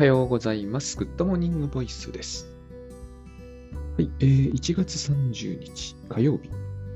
[0.00, 0.96] はようございます。
[0.96, 2.48] Good Morning Voice です。
[3.98, 6.48] はい、えー、1月30日火曜日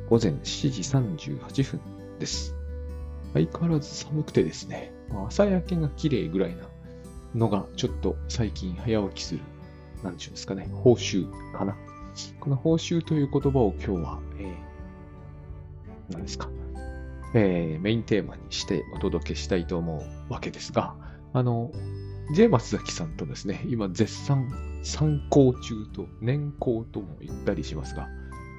[0.08, 1.80] 午前7時38分
[2.18, 2.54] です。
[3.34, 6.62] 相変わらず寒くてですね、ま朝焼けが綺麗ぐらいな
[7.34, 9.40] のがちょっと最近早起きする、
[10.02, 11.76] なんちゅうんですかね、報酬かな。
[12.40, 16.48] この報酬という言葉を今日は、えー、何ですか、
[17.34, 20.94] えー、メインテーマにしてお届けしたいと思うわけですが、
[21.34, 21.70] あの、
[22.32, 24.48] J 松崎さんとですね、今絶賛
[24.82, 28.08] 参考中と年功とも言ったりしますが、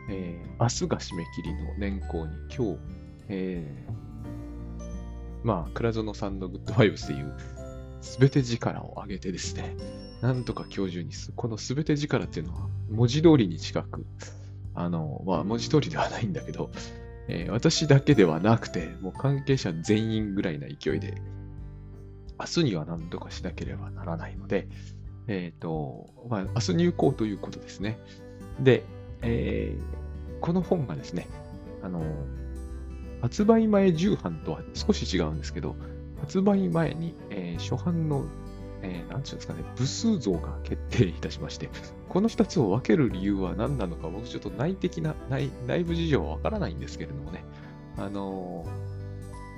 [0.09, 2.79] えー明日が締め切りの年功に今日、
[3.27, 7.35] えーまあ、倉園さんのグッドバイブスでいう、
[8.01, 9.75] すべて力を上げてですね、
[10.21, 14.05] なんとか今日中にす、このすべて力っていうのは文字通りに近く、
[14.75, 16.71] あの、まあ文字通りではないんだけど、
[17.27, 21.15] えー私だけではなくて、もう関係者全員ぐらいな勢いで、
[22.39, 24.67] 明日には何とかしなければならないので、
[25.27, 27.99] えっ、と、まあ、明日入校ということですね。
[28.59, 28.83] で、
[29.21, 30.05] えー
[30.41, 31.27] この本がですね、
[31.81, 32.03] あの、
[33.21, 35.75] 発売前重版とは少し違うんですけど、
[36.19, 38.25] 発売前に、えー初版の、
[38.83, 41.69] えーなんていうんですかね、部数増が決定いたしまして、
[42.09, 47.43] この2つを分ける理由は何なのか、僕ちょっと内的な、内内部事情はわからないんですけれどもね、
[47.97, 48.65] あの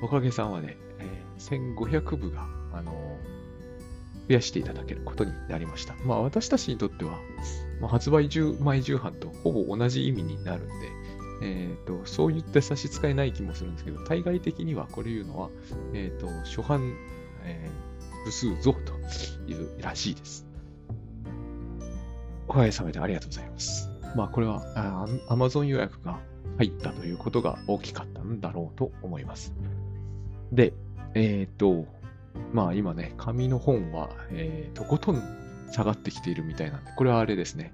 [0.02, 3.17] ーおかげさんはね、えー1500部が、あの
[4.28, 5.95] 増やしていただけることになりました。
[6.06, 7.20] まあ私たちにとっては、
[7.81, 10.73] まあ、発売中前重版とほぼ同じ意味になるんで、
[11.44, 15.50] えー、とそう言って差し支えない気もするんですけど、対外的にはこれ言うのは、
[15.94, 16.95] えー、と初版、
[17.44, 17.88] えー
[18.28, 18.94] 部数増と
[19.48, 20.45] いうらしいです。
[22.48, 23.89] おかげさまでありがとうございます。
[24.16, 26.20] まあこれはあ Amazon 予約が
[26.58, 29.53] 入ったということが大きかったんだろうと思います。
[30.52, 30.73] で、
[31.14, 31.86] えっ、と、
[32.53, 35.21] まあ今ね、紙の本は、えーとことん
[35.71, 37.73] 下がってきているみたいなんで、これはあれですね、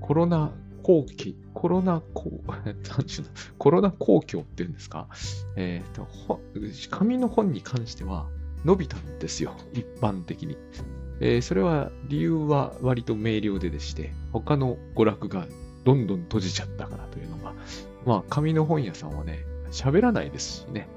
[0.00, 0.52] コロナ
[0.82, 5.08] 後期、コロナ後、 なんちゅうの、コロナ公共っていうんですか、
[5.56, 6.06] えっ、と、
[6.90, 8.28] 紙の本に関しては
[8.64, 10.56] 伸びたんですよ、一般的に。
[11.20, 15.46] えーそれは理由は割と明瞭ででして、他の娯楽が
[15.84, 17.54] どんどん閉じちゃったからというのが、
[18.04, 19.38] まあ紙の本屋さんはね、
[19.70, 20.88] 喋らないですしね、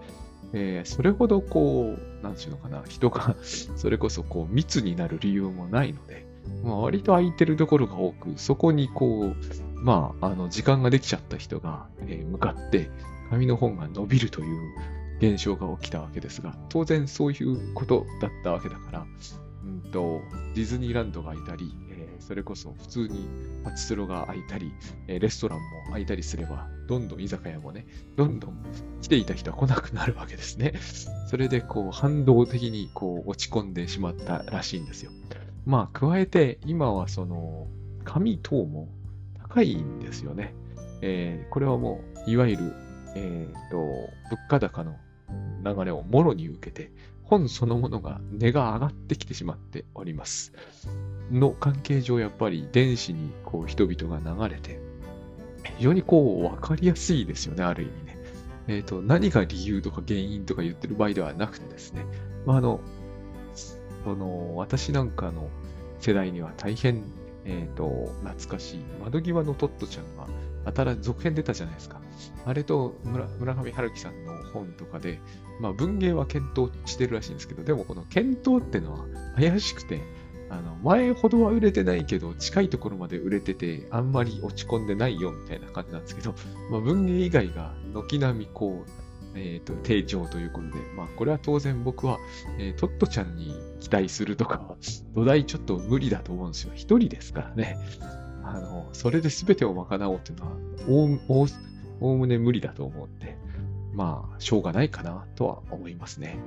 [0.53, 6.25] えーそれほどこう、なんていうのかな、人が それこそこう密になる理由もないので、
[6.63, 9.36] まあ、割と空いてるところが多く、そこにこう、
[9.81, 12.90] まあ、あの、時間ができちゃった人が、えー向かって、
[13.30, 14.57] 紙の本が伸びるという
[15.19, 19.06] 現象が起きたわけですが、当然そういうことだったわけだから、
[19.66, 20.22] うんと、
[20.56, 21.74] ディズニーランドがいたり、
[22.27, 23.25] それこそ普通に
[23.63, 24.73] パチスロが開いたり、
[25.07, 28.57] えーレストランも開いたりすれば、どんどん居酒屋もね、どんどん
[29.01, 30.73] 来ていた人は来なくなるわけですね。
[31.31, 35.11] それでこう反動的にこう落ち込んでしまったらしいんですよ。
[35.65, 37.67] まあ加えて今はその
[38.03, 38.89] 紙等も
[39.39, 40.53] 高いんですよね。
[41.01, 42.73] えーこれはもういわゆる、
[43.15, 44.09] えーと物
[44.49, 44.97] 価高の
[45.63, 46.91] 流れをもろに受けて
[47.23, 50.51] 本そのものが値が上がってきてしまっております。
[51.31, 54.79] の関係上やっぱり電子にこう人々が流れて
[55.77, 58.17] 非常にこう分かりやすいですよね、ある意味ね。
[58.67, 62.05] えっ、と、何が理由とか原因とか言ってる場合ではなくてですね、
[62.45, 62.79] まあ、あの、
[64.03, 65.49] その、私なんかの
[65.99, 67.03] 世代には大変、
[67.45, 70.27] えっ、と、懐かしい、窓際のトットちゃんが、
[70.65, 72.01] 新続編出たじゃないですか。
[72.45, 75.19] あれと村村上春樹さんの本とかで、
[75.61, 79.05] まあ文芸は検討してるらしいんですけど、でもこの検討ってのは
[79.35, 80.01] 怪しくて、
[80.50, 86.34] あの、前ほどは売れてないけど、近いところまで売れてて、あんまり落ち込んでないよみたいな感じなんですけど、
[86.72, 88.90] まあ、文芸以外が軒並みこう、
[89.36, 92.18] えっ、と、低調ということで、まあ、これは当然僕は、
[92.57, 94.75] えートットちゃんに期待するとか、
[95.13, 96.72] 土台ちょっと無理だと思うんですよ。
[96.75, 97.78] 一人ですからね。
[98.44, 100.57] あの、それで全てを賄おうっていうのは、
[101.30, 101.47] おお
[102.00, 103.38] おおむね無理だと思うんで、
[103.97, 106.38] まあ、しょうがないかなとは思いますね。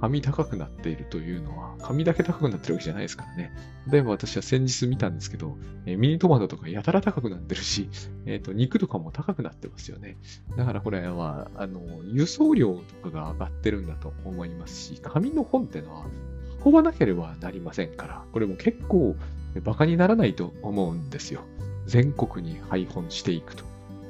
[0.00, 3.52] 紙高くなっているというのは、紙だけ高くなってるわけじゃないですからね。
[3.90, 7.88] 例えば私は先日見たんですけど、えーミニトマトとかやたら高くなってるし、
[8.24, 10.16] えっ、と、肉とかも高くなってますよね。
[10.56, 12.72] だからこれは、あの、輸送量
[13.02, 16.06] とかが上がってるんだと思いますし、紙の本ってのは
[16.64, 19.16] 運ばなければなりませんから、これも結構
[19.56, 21.40] 馬鹿にならないと思うんですよ。
[21.86, 23.64] 全国に配本していくと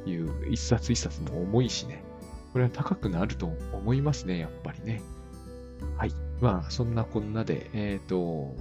[0.07, 2.05] いう一冊一冊も重いしね。
[2.53, 5.03] これは高くなると思いますね、やっぱりね。
[5.97, 6.13] はい。
[6.41, 8.55] まあ、そんなこんなで、えっ、と、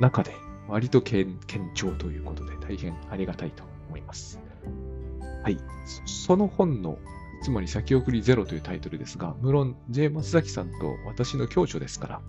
[0.00, 0.32] 中で
[0.68, 4.40] 割と堅堅調ということで大変ありがたいと思います。
[5.42, 5.58] はい。
[6.06, 6.98] そその本の、
[7.42, 10.08] つまり先送りゼロというタイトルですが、無論 J.
[10.08, 12.20] 松崎さんと私の共著ですから、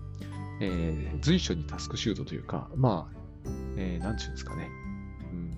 [0.60, 3.18] えー、随所にタスクシュートというか、まあ、
[3.78, 4.70] えー、なんていうんですかね、
[5.32, 5.58] うん、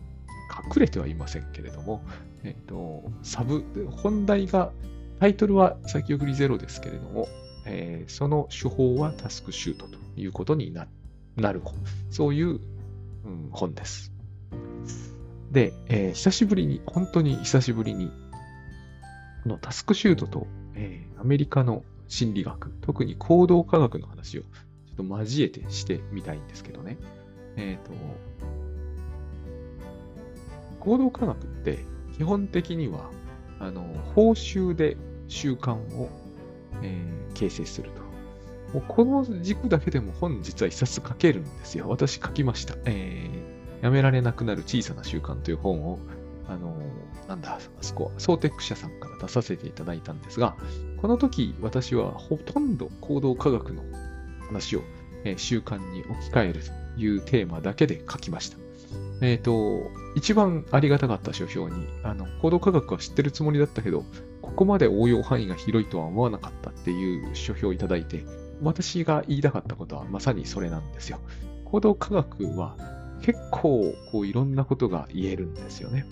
[0.71, 2.03] 隠れてはいませんけれども、
[2.43, 4.71] えっ、ー、と、サブ、本題が、
[5.19, 7.27] タイトルは先送りゼロですけれども、
[7.65, 10.87] えー、その手法はタスクシュートということにな
[11.51, 11.75] る本。
[12.11, 12.59] そういう、
[13.25, 14.13] うん、本です。
[15.51, 18.11] で、えー、久しぶりに、本当に久しぶりに、
[19.43, 24.47] このタスクシュートと、えー、アメリカの心理学、特に行動科学の話をちょ
[24.93, 26.97] っと交えてしてみたいんですけどね。
[27.55, 27.93] えっ、ー、と、
[30.79, 31.79] 行動科学って
[32.17, 33.09] 基本的には、
[33.59, 33.83] あの、
[34.15, 36.09] 報酬で習慣を、
[36.81, 38.07] えー、形成すると。
[38.73, 41.87] もうこの軸だけでも本実は一冊書けるんですよ。
[41.87, 42.75] 私書きました。
[42.85, 45.99] えー、やめられなくなる小さな習慣という本を、
[46.47, 50.55] あのー、なんだ、あそこ、ソーテック社さんから出させていただいたんですが、
[50.97, 53.83] この時私はほとんど行動科学の
[54.47, 54.81] 話を、
[55.23, 56.61] えー、習慣に置き換える
[56.95, 58.66] というテーマだけで書きました。
[59.21, 64.03] えっ、ー、と、一番ありがたかった書評に、あの、行動科学は知ってるつもりだったけど、
[64.41, 68.23] ここまで応用範囲が広いとは思わなかったっていう書評をいただいて、
[68.61, 71.19] 私が言いたかったことはまさにそれなんですよ。
[71.65, 72.77] 行動科学は
[73.21, 76.05] 結構こういろんなことが言えるんですよね。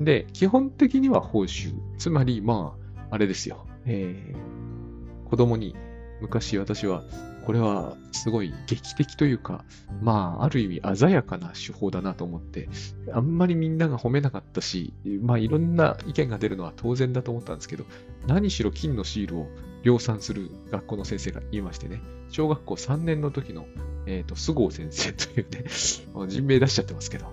[0.00, 1.72] で、基本的には報酬。
[1.98, 3.66] つまり、まあ、あれですよ。
[3.86, 5.74] えー、子供に
[6.20, 7.04] 昔私は
[7.50, 9.64] これはすごい劇的というか、
[10.00, 12.68] まあ、ある意味鮮やかな手法だなと思って、
[13.12, 17.86] あんまりみんなが褒めなかったし、まあ、いろんな意見が出るのは当然だと思ったんですけど、
[18.28, 19.48] 何しろ金のシールを
[19.82, 23.66] 量産する学校の先生が言いましてね、小学校3年の時の、
[24.06, 25.64] えっ、ー、と、菅生先生というね、
[26.30, 27.26] 人名出しちゃってますけど、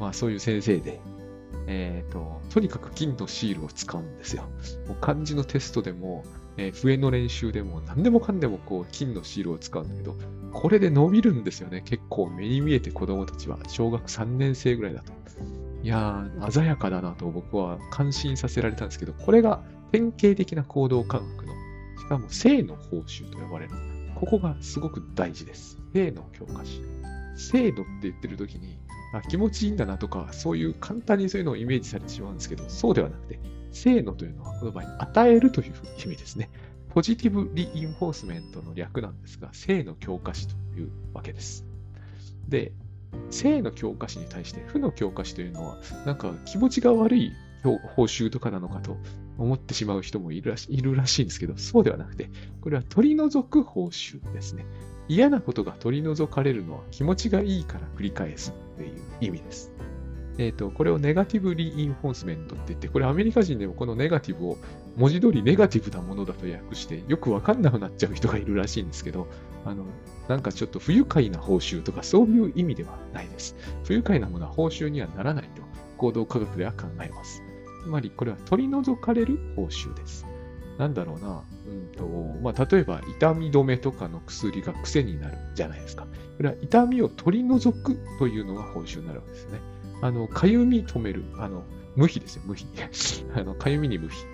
[0.00, 0.98] まあ、そういう先生で、
[1.68, 4.48] えっ、ー、と、とにかく金のシールを使うんですよ。
[4.88, 6.24] もう漢字のテストでも、
[6.60, 10.14] え、笛の練習でも何でもかんでもこう金のシールを使うんだけど、
[10.52, 11.80] これで伸びるんですよね。
[11.84, 15.12] 結構目に見えて子供たちは小学3年生ぐらいだと。
[15.82, 19.62] いやー、鮮やかだなと僕は感心させられたんですけど、これが
[19.92, 21.54] 典型的な行動科学の、
[21.98, 23.72] しかも性の報酬と呼ばれる。
[24.14, 25.78] ここがすごく大事です。
[25.94, 26.82] 性の教科書。
[27.36, 28.78] 制度って言ってる時に、
[29.14, 33.40] あ気持ちいいんだなとか、そういう簡単にそういうのをイメージされてしまうんですけど、そうではなくて、
[33.72, 35.72] せーのというのはこの場合与えるという
[36.04, 36.50] 意味ですね。
[36.90, 41.64] ポジティブリインフォースメントの略なんですが、性の教科書というわけです。
[42.48, 42.72] で、
[43.30, 47.32] 性の教科書に対して負の教科書というのは、なんか気持ちが悪い
[47.62, 48.96] 報酬とかなのかと
[49.38, 52.30] 思ってしまう人もいるらしいるらしいんですけど、そうではなくて、
[52.60, 54.66] これは取り除く報酬ですね。
[55.08, 59.69] 嫌なことが取り除かれるのは気持ちがいいから繰り返すという意味です。
[60.40, 64.56] えっ、ー、と、これをネガティブリインフォースメントって言って、これアメリカ人でもこのネガティブを
[64.96, 69.26] 文字通りネガティブなものだと訳して、よくわかんなくなっちゃう人がいるらしいんですけど、
[69.66, 69.84] あの、
[70.28, 73.54] なんかちょっと不愉快な報酬とかそういう意味ではないです。
[73.84, 75.62] 不愉快なものは報酬にはならないと
[75.98, 77.42] 行動科学では考えます。
[77.84, 80.24] つまりこれは取り除かれる報酬です。
[80.78, 82.06] なんだろうな、うんと
[82.40, 86.06] まあ、例えば痛み止めとかの薬が癖になるじゃないですか。
[86.38, 89.60] これは痛みを取り除くというのが報酬になるわけですね。
[90.02, 91.64] あの、かゆみ止める、あの、
[91.96, 92.66] 無比ですよ、無比。
[93.34, 94.24] あの、かゆみに無比。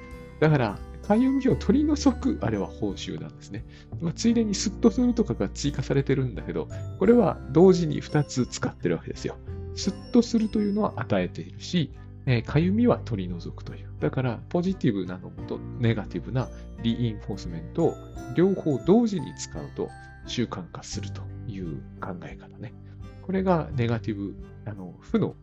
[0.40, 3.64] だから、かゆみを取り除く、あれは報酬なんですね。
[4.00, 6.68] まあ、ついでにスッとするとかが追加されてるんだけど、
[6.98, 9.36] これは同時に2つ使ってるわけですよ。
[9.76, 11.92] スッとするというのは与えているし、
[12.26, 13.88] えー、かゆみは取り除くという。
[14.00, 16.48] だから、ポジティブなのとネガティブな
[16.82, 17.94] リインフォースメントを
[18.34, 19.88] 両方同時に使うと
[20.26, 22.74] 習慣化するという考え方ね。
[23.22, 25.36] これがネガティブ、あの、負の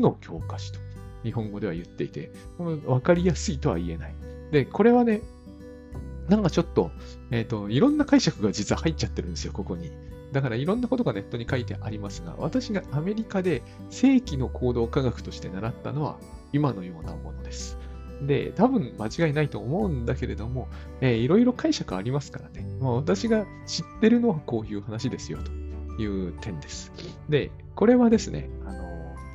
[0.00, 0.80] の教科書と
[1.22, 2.30] 日本語では言っていて、
[2.86, 4.14] わかりやすいとは言えない。
[4.52, 5.20] で、これはね、
[6.28, 6.90] なんかちょっと、
[7.30, 9.90] えっ、ー、と、いろんな解釈が実は入っちゃってるんですよ、ここに。
[10.32, 16.18] だからいろんなことがネットに書いてありますが、私がアメリカで正規の行動科学として習ったのは
[16.52, 17.78] 今のようなものです。
[18.22, 20.68] で、多分間違いないと思うんだけれども、
[21.00, 22.66] えー、いろいろ解釈ありますからね。
[22.80, 26.92] まあ、私が知ってるのはこういう話ですよという点です。
[27.28, 28.85] で、これはですね、あの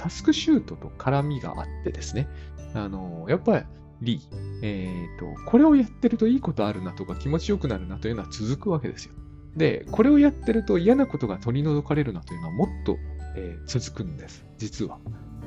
[0.01, 2.27] タスクシュートと絡みがあってですね、
[2.73, 3.65] あの、やっぱ
[4.01, 4.19] り、
[4.63, 9.13] え、ー、と、これをやってるといいことあるなとか気持ちよくなるなというのは続くわけですよ。
[9.55, 12.97] で、これをやってると嫌なことが取り除かれるなというのはもっと、
[13.35, 14.43] えー、続くんです。
[14.57, 14.97] 実は。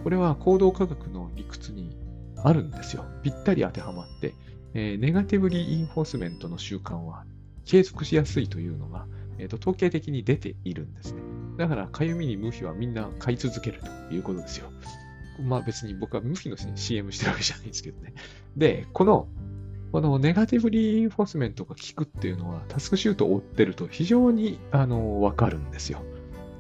[0.05, 1.97] これは行動科学の理屈に
[2.37, 3.05] あるんですよ。
[3.25, 4.35] ぴったり当てはまって、
[4.75, 7.25] えー、ネガティブリインフォースメントの習慣は
[7.65, 9.07] 継続しやすいというのが、
[9.39, 11.23] えーと、統計的に出ているんですね。
[11.57, 14.71] だから、かゆみに無比はみんな買い続けるということですよ。
[15.43, 18.15] まあ別に僕は無比の CM してるわけじゃないんですけどね。
[18.57, 19.29] で、この、
[19.93, 26.03] このネガティブリインフォースメントが効くっていうのは、タスクシュートを追ってると非常にあのわかるんですよ。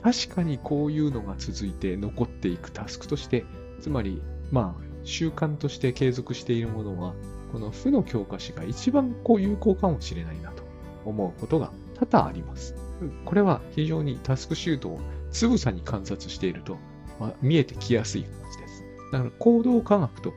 [0.02, 3.44] 確かにこういうのが続いて残っていくタスクとして、
[3.80, 4.22] つまり、
[4.52, 7.14] まあ、習慣として継続しているものは、
[7.52, 10.62] この負の教科書が一番こう有効かもしれないなと
[11.04, 12.83] 思うことが多々あります。
[13.24, 16.78] これは非常にタスクシュートをつぶさに観察していると、
[17.18, 18.84] まあ、見えてきやすい話です。
[19.12, 20.32] だから行動科学と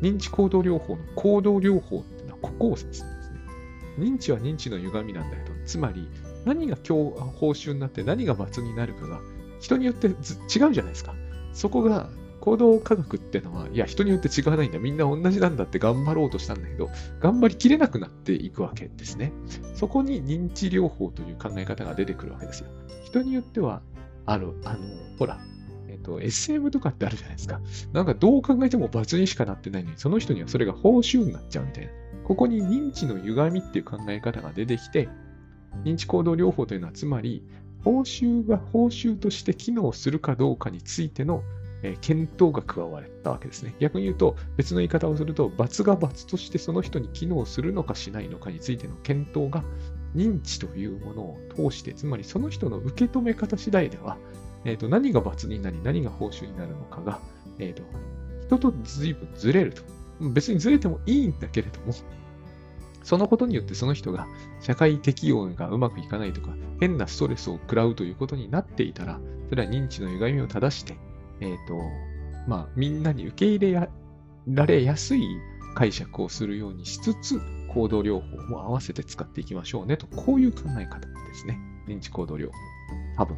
[0.00, 3.08] 認知行動療法の行動療法っていうのはここを指すんですね。
[3.98, 6.08] 認知は認知の歪みなんだけど、つまり
[6.44, 9.20] 何が今日報酬になって何が罰になるかが
[9.60, 10.14] 人によって違う
[10.48, 11.14] じゃないですか。
[11.52, 12.08] そこが
[12.48, 14.78] 行動科学ってのは、いや、人によって違わないんだ。
[14.78, 16.88] みんな同じなんだって頑張ろうとしたんだけど、
[17.20, 19.32] 頑張りきれなくなっていくわけですね。
[19.74, 22.70] そこに認知療法という考え方が出てくるわけですよ。
[23.04, 23.82] 人によっては、
[24.24, 24.78] ある、あの、
[25.18, 25.38] ほら、
[25.88, 27.60] えっと、SM とかってあるじゃないですか。
[27.92, 31.90] なんかどう考えても罰にしかなってないのに、その人にはそれが報酬になっちゃうみたいな。
[32.24, 35.10] ここに認知の歪みっていう考え方が出てきて、
[35.84, 37.42] 認知行動療法というのは、つまり、
[37.84, 41.42] 報酬が報酬として機能するかどうかについての
[41.82, 43.74] えー、検討が加われたわけですね。
[43.78, 49.62] 逆に言うと、別の言い方をすると、罰が罰としてその人に機能するのかしないのかについての検討が
[50.14, 51.38] 認知というものを
[51.70, 54.16] 通して、つまりその人の受け止め方次第では、
[54.64, 57.20] えーと、何が罰になり、何が報酬になるのかが、
[57.58, 57.82] えーと、
[58.46, 59.82] 人と随分ずれると。
[60.20, 61.92] 別にずれてもいいんだけれども、
[63.04, 64.26] そのことによってその人が
[64.60, 70.96] 社会適応がうまくいかないとか、変なストレスを食らうということになっていたら、それは認知の歪みを正して、
[71.40, 71.80] えっ、と、
[72.46, 73.88] まあ、みんなに受け入れ
[74.46, 75.22] られやすい
[75.74, 81.58] 解釈をするようにしつつ、行動療法も合わせて使っていきましょうねと、こういう考え方ですね。
[81.86, 82.52] 認知行動療法。
[83.16, 83.36] 多分。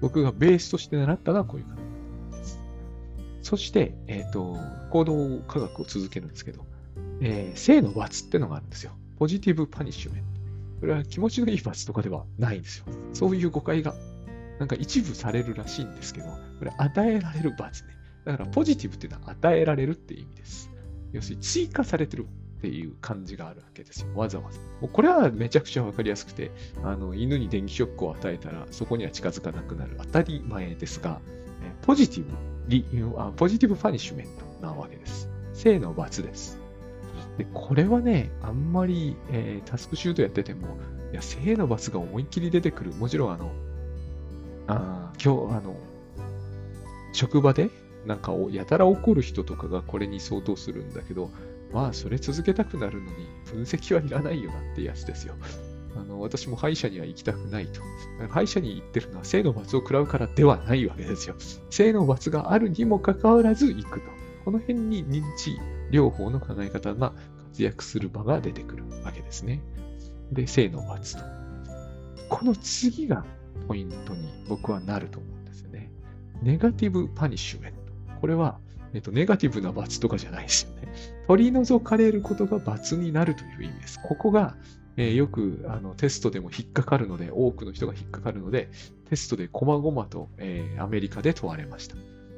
[0.00, 2.60] 僕がベースとして習ったのはこういう考え方です。
[3.42, 4.56] そして、えっ、ー、と、
[4.90, 6.66] 行動科学を続けるんですけど、
[7.20, 8.92] えー、性の罰ってのがあるんですよ。
[9.18, 10.28] ポジティブパニッシュメント。
[10.80, 12.86] これは気持ちのいい罰とかではないんですよ。
[13.12, 13.94] そういう誤解が
[14.58, 17.90] なんか一部されるらしいんですけど、これ与えられる罰ね。
[18.24, 20.70] だからポジティブっていうのは与えられるっていう意味です。
[21.12, 22.26] 要するに追加されてる
[22.58, 24.08] っていう感じがあるわけですよ。
[24.14, 24.58] わざわざ。
[24.80, 26.50] もうこれはめちゃくちゃわかりやすくて、
[26.82, 31.20] あの犬に電気ショックを与えたらそこには近づかなくなる当たり前ですが、
[31.82, 32.36] ポジティブ
[32.68, 32.84] リ
[33.16, 34.26] あ、ポジティブパニッシュメン
[34.60, 35.28] トなわけです。
[35.54, 36.60] 性の罰です。
[37.38, 40.76] で、これはね、あんまり、えー、タスクシュートやってても、
[41.12, 42.92] いや、性の罰が思いっきり出てくる。
[42.92, 43.52] もちろん、あの、
[44.68, 45.76] あ今日、あの、
[47.12, 47.70] 職場で
[48.06, 51.30] なんかやたら怒る人とかがこれに相当するんだけど、
[51.72, 55.34] まあ、それ続けたくなるのに分析はいらないよなってやつですよ。
[55.96, 57.80] あの私も歯医者には行きたくないと。
[58.28, 61.34] 歯医者に行ってるのは性の罰を食らうからではないわけですよ。
[61.70, 64.06] 性の罰があるにもかかわらず行くと。
[64.44, 65.58] この辺に認知
[65.90, 67.12] 療法の考え方が
[67.50, 69.62] 活躍する場が出てくるわけですね。
[70.30, 71.22] で、性の罰と。
[72.28, 73.24] この次が
[73.66, 75.90] ポイントに僕はなると思うんですよね。
[76.42, 77.78] ネガティブパニッシュメント。
[78.20, 78.58] これは、
[78.94, 80.88] えっと、ネガティブな罰とかじゃないですよね。
[81.26, 84.00] 取り除かれることが罰になるという意味です。
[84.02, 84.56] ここが、
[84.96, 88.70] えー、よくあのテストでも引っかかるので、多くの人が引っかかるので、
[89.10, 91.96] テストで細々と、えー、アメリカで問われました。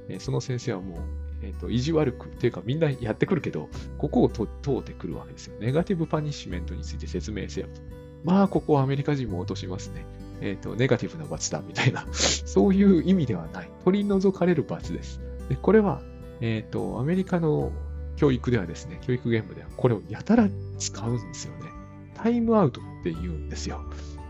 [0.08, 0.98] えー、その先生はもう、
[1.42, 5.56] えっ、と、意地悪く、っていうかみんなやってくるけど、ここを通ってくるわけですよ。
[5.60, 7.80] ネガティブパニッシュメントについて説明せよと。
[8.24, 10.04] まあ、ここはアメリカ人も落としますね。
[10.40, 13.70] えっ、ー、と、ネガティブな罰だみたいな、 そういう意味ではない。
[13.84, 15.20] 取り除かれる罰です。
[15.48, 16.02] でこれは、
[16.40, 17.72] えっ、ー、と、アメリカの
[18.16, 21.70] 教育ではですね、教育現場ではこれをやたら使うんですよね。
[22.14, 23.80] タイムアウトって言うんですよ。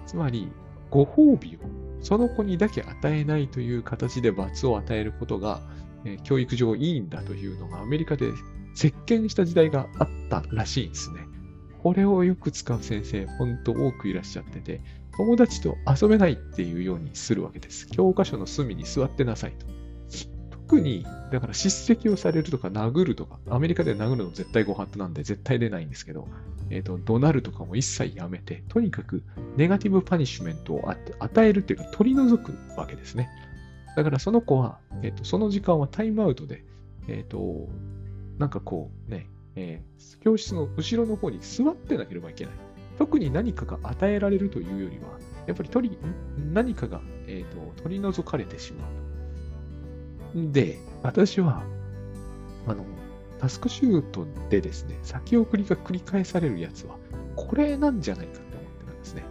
[0.07, 0.51] つまり、
[0.91, 1.61] ご褒美を
[2.01, 5.61] その子にだけ与えないという形で罰を与えることが、
[6.05, 8.33] えー、教育上いいんだというのがアメリカで
[8.75, 11.27] 席巻した時代があったらしいんですね。
[11.83, 14.83] これをよく使う先生、ほんと多くいらっしゃってて、
[15.21, 17.87] 友達と遊べないっていうようにするわけです。
[17.89, 19.67] 教科書の隅に座ってなさいと。
[20.51, 26.27] 特に、だから叱責をされるとか殴るとか、アメリカで殴るの絶対ご法度なんで絶対出ないんですけど、
[26.71, 29.23] えっ、ー、と、怒鳴るとかも一切やめて、とにかく
[29.59, 33.29] ネガティブパニッシュメントを与えるっていうか取り除くわけですね。
[33.95, 36.65] だからその子は、えっ、ー、と、その時間はタイムアウトで、
[37.09, 37.69] えっ、ー、と、
[38.39, 42.55] なんかこうね、えー、教室の後ろの方に座ってなければいけない。
[43.01, 45.99] 特に何かが与えられるというよりは、やっぱり取り
[46.53, 48.85] 何かが、えーと、取り除かれてしま
[50.35, 50.53] う。
[50.53, 51.63] で、私は、
[52.67, 52.85] あの、
[53.39, 56.99] タスクシュートでですね、先送りが繰り返されるやつは、
[57.37, 59.25] これなんじゃないかって思ってるんですね。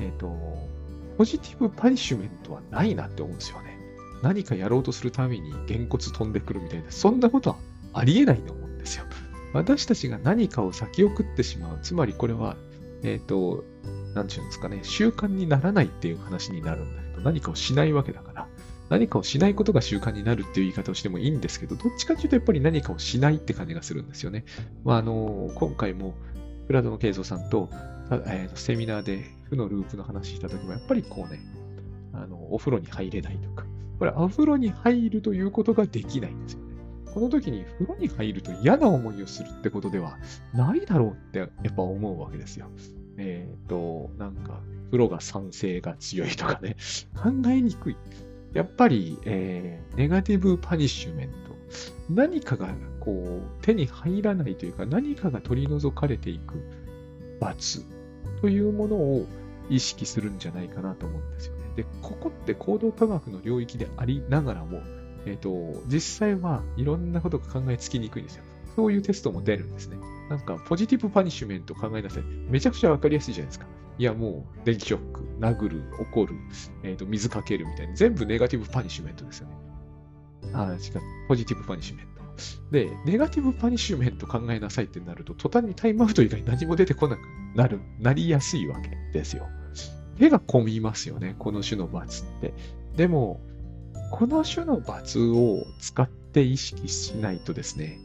[0.00, 0.68] えっ、ー、と、
[1.16, 3.78] ポジティブパニッシュメントはないなって思うんですよね。
[4.22, 7.56] 何かやろうとするためにげんこつ飛んでくるみたいな、そんなことは
[7.94, 9.06] ありえないと思うんですよ。
[9.54, 11.78] 私たちが何かを先送ってしまう。
[11.80, 12.58] つまりこれは、
[13.02, 13.64] えっ、ー、と、
[14.14, 18.48] なんていうんですかね、習慣にならないっていう話になるんだけど、何かをしないわけだから、
[18.88, 24.44] 何かをしないことが習慣になるっていう言い方をしてもいいんですけど、どっちかというとやっぱり何かをしないって感じがするんですよね。
[24.84, 26.14] まあ、あの、今回も、
[26.66, 27.68] プラドの慶三さんと、
[28.10, 31.40] えー、セミナーで負のループの話した時も、やっぱりこうね、
[32.12, 33.64] あの、お風呂に入れないとか、
[33.98, 36.60] これ、お風呂に入るということができないんですよ。
[37.14, 40.18] この時に風呂に入ると嫌な思いをするってことでは
[40.54, 42.66] ないだろうってやっぱ思うわけですよ。
[43.18, 46.76] えっ、ー、と、なんか、風呂が酸性が強いとかね、
[47.16, 47.96] 考えにくい。
[48.54, 51.48] やっぱり、えー、ネガティブパニッシュメント。
[52.08, 52.68] 何かが
[53.00, 56.54] こう手に入らないというか、何かが取り除かれていく
[57.40, 57.84] 罰
[58.40, 59.26] というものを
[59.68, 61.62] 意識するんじゃないかなと思うんですよね。
[61.76, 64.80] で、ここって行動科学の領域でありながらも、
[65.26, 68.44] えっ、ー、と、実際はいろんなことが考えつきにくいんですよ。
[68.76, 69.96] そういうテストも出るんですね。
[70.30, 72.22] なんか、 positive punishment 考えなさい。
[72.22, 73.66] めちゃくちゃわかりやすいじゃないですか。
[73.98, 76.34] いや、もう、電気ショック、殴る、怒る、
[76.84, 77.94] えっ、ー、と、水かけるみたいな。
[77.94, 79.56] 全部 negative punishment ですよね。
[80.52, 80.78] ああ、違う。
[81.28, 82.18] Positive punishment。
[82.70, 87.20] で、 negative punishment 考えなさいってなると、途端にタイムアウト以外何も出てこなく
[87.54, 89.48] なる、なりやすいわけですよ。
[90.18, 92.54] 手が込みますよね、この種の罰って。
[92.96, 93.40] でも、
[94.10, 97.98] この種の罰を使って意識しないとですね、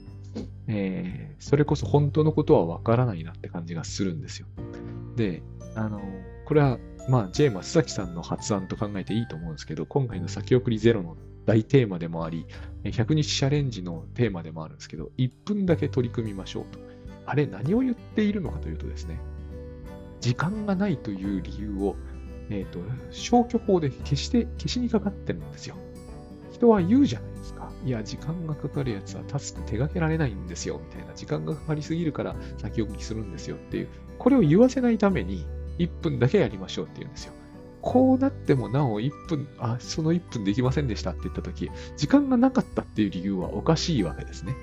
[0.68, 4.48] えー、それこそ本当のことはわからないなって感じがするんですよ。
[5.16, 5.44] で、
[5.76, 6.02] あの、
[6.46, 6.78] これは、
[7.10, 12.46] まあ、J 松崎さんの発案と考えていいと思うんですけど、今回の先送りゼロの大テーマでもあり、
[12.84, 16.80] 100日チャレンジのテーマでもあるんですけど、1分だけ取り組みましょうと。
[17.26, 19.20] あれ、何を言っているのかというとですね、
[20.22, 21.96] 時間がないという理由を、
[22.50, 22.80] えっ、ー、と、
[23.12, 25.76] 消去法で消して、消しにかかってるんですよ。
[26.64, 27.70] 人は言うじゃないですか。
[27.86, 31.14] いや、時間がかかるやつはタスク手掛けられないんですよ、みたいな。
[31.14, 33.90] 時間がかかりすぎるから先送りするんですよっていう。
[34.18, 35.46] これを言わせないために、
[35.80, 37.34] 1分だけやりましょうって言うんですよ。
[37.82, 44.56] こうなってもなお1分、あ、その1分できませんでしたって言ったとき、時間がなかったっていう理由はおかしいわけですね。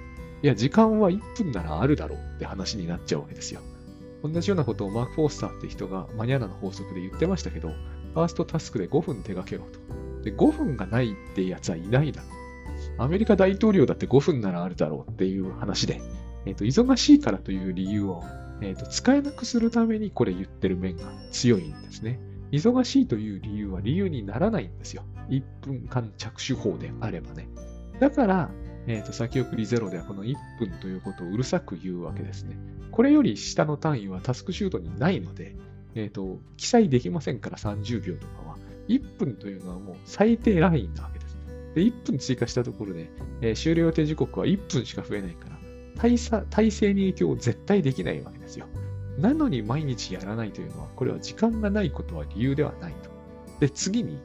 [0.42, 3.60] いや、時間は1分ならあるだろうって話になっちゃうわけですよ。
[4.22, 7.68] 同じようなことをマーク・フォースターって人がマニアナの法則で言ってましたけど、
[8.14, 9.99] ファーストタスクで5分手掛けろと。
[10.22, 12.28] で、5分がないってやつはいないだろ。
[12.98, 16.00] アメリカ大統領だって5分ならあるだろうっていう話で、
[16.46, 18.22] えっ、ー、と、忙しいからという理由を、
[18.61, 22.20] えっ、ー、と、使えなくするためにこれ言ってる面が強いんですね。
[22.52, 25.04] 忙しいという理由は理由にならないんですよ。
[25.28, 27.48] 1分間着手法であればね。
[28.00, 28.50] だから、
[28.87, 32.56] えっ、ー、と、先送りゼロではこの1分ということをうるさく言うわけですね。
[32.90, 35.54] これより下の単位はタスクシュートにないので、
[35.94, 38.56] えっ、ー、と、記載できませんから30秒とかは。
[38.90, 41.37] 1分というのはもう最低ラインなわけです。
[41.74, 45.59] で、1分追加したところで、えー、終了予定時刻は1分しか増えないから、
[45.96, 46.16] 体
[46.50, 48.66] 体制に影響を絶対できないわけですよ。
[49.18, 53.11] なのに毎日やらないというのは、これは時間がないことは理由ではないと。
[53.61, 54.18] で、次に、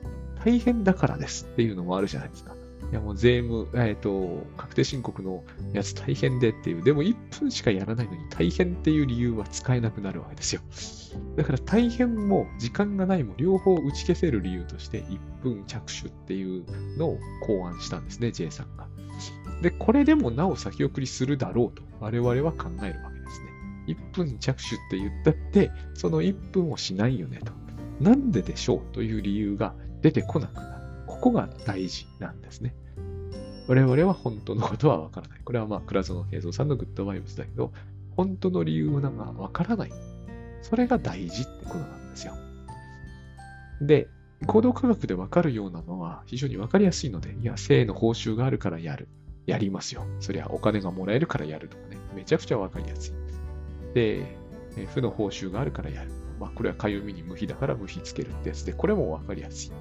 [0.43, 2.54] 大変だからですっていうのもあるじゃないですか。
[2.95, 10.61] やもう税務、えっ、ー、と、確定申告のやつ大変でっていう、でも1分しかやらないのに大変っていう理由は使えなくなるわけですよ。
[11.35, 16.65] だから大変も時間がないも両方打ち消せる理由として1分着手っていう
[16.97, 18.87] のを考案したんですね、J さんが。
[19.61, 23.49] で、これでもなお先送りするだろうと我々は考えるわけですね。
[23.87, 27.51] 1分着手って言ったって、その1分をしないよねと。
[27.99, 30.75] なんででしょうという理由が出てこなくなる。
[31.07, 32.75] ここが大事なんですね。
[33.67, 35.39] 我々は本当のことはわからない。
[35.43, 37.71] これはまあ、倉園慶三さんのグッドバイブスだけど、
[38.15, 39.91] 本当の理由なんかわからない。
[40.61, 42.33] それが大事ってことなんですよ。
[43.81, 44.07] で、
[44.45, 49.07] 行動科学でわかるようなのは非常にわかりやすいので、いや、性の報酬があるからやる。
[49.45, 50.05] やりますよ。
[50.19, 51.97] そりゃお金がもらえるからやるとかね。
[52.15, 53.13] めちゃくちゃわかりやすい。
[53.93, 54.37] で、
[54.93, 56.11] 負の報酬があるからやる。
[56.39, 59.71] まあ、これはかゆみに無比だから無比つけるってやつで、これもわかりやすい。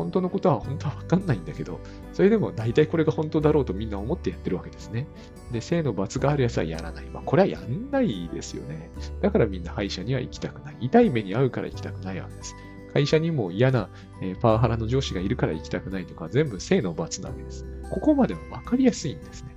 [0.00, 1.78] 本当のことは本当はわかんないんだけど、
[2.14, 5.06] それでも大体これが本当だろうとみんな思ってやってるわけですね。
[5.52, 7.04] で、性の罰があるやつはやらない。
[7.06, 8.90] まあ、これはやんないですよね。
[9.20, 10.76] だからみんな歯医者には行きたくない。
[10.80, 12.56] 痛い目に遭うから行きたくないわけです。
[12.94, 13.90] 会社にも嫌な、
[14.22, 17.66] えパワハラの上司がいるから行きたくないとか、全部性の罰なわけです。
[17.90, 19.54] ここまでは分かりやすいんですね。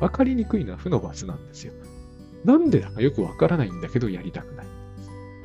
[0.00, 1.72] 分かりにくいのは負の罰なんですよ。
[2.44, 4.66] なんでだかよくわからないんだけどやりたくない。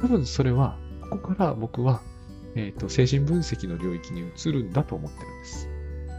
[0.01, 0.77] 多分それは、
[1.09, 2.01] ここから僕は、
[2.59, 5.69] え、ー、と、精神分析の領域に移るんだと思ってるんです。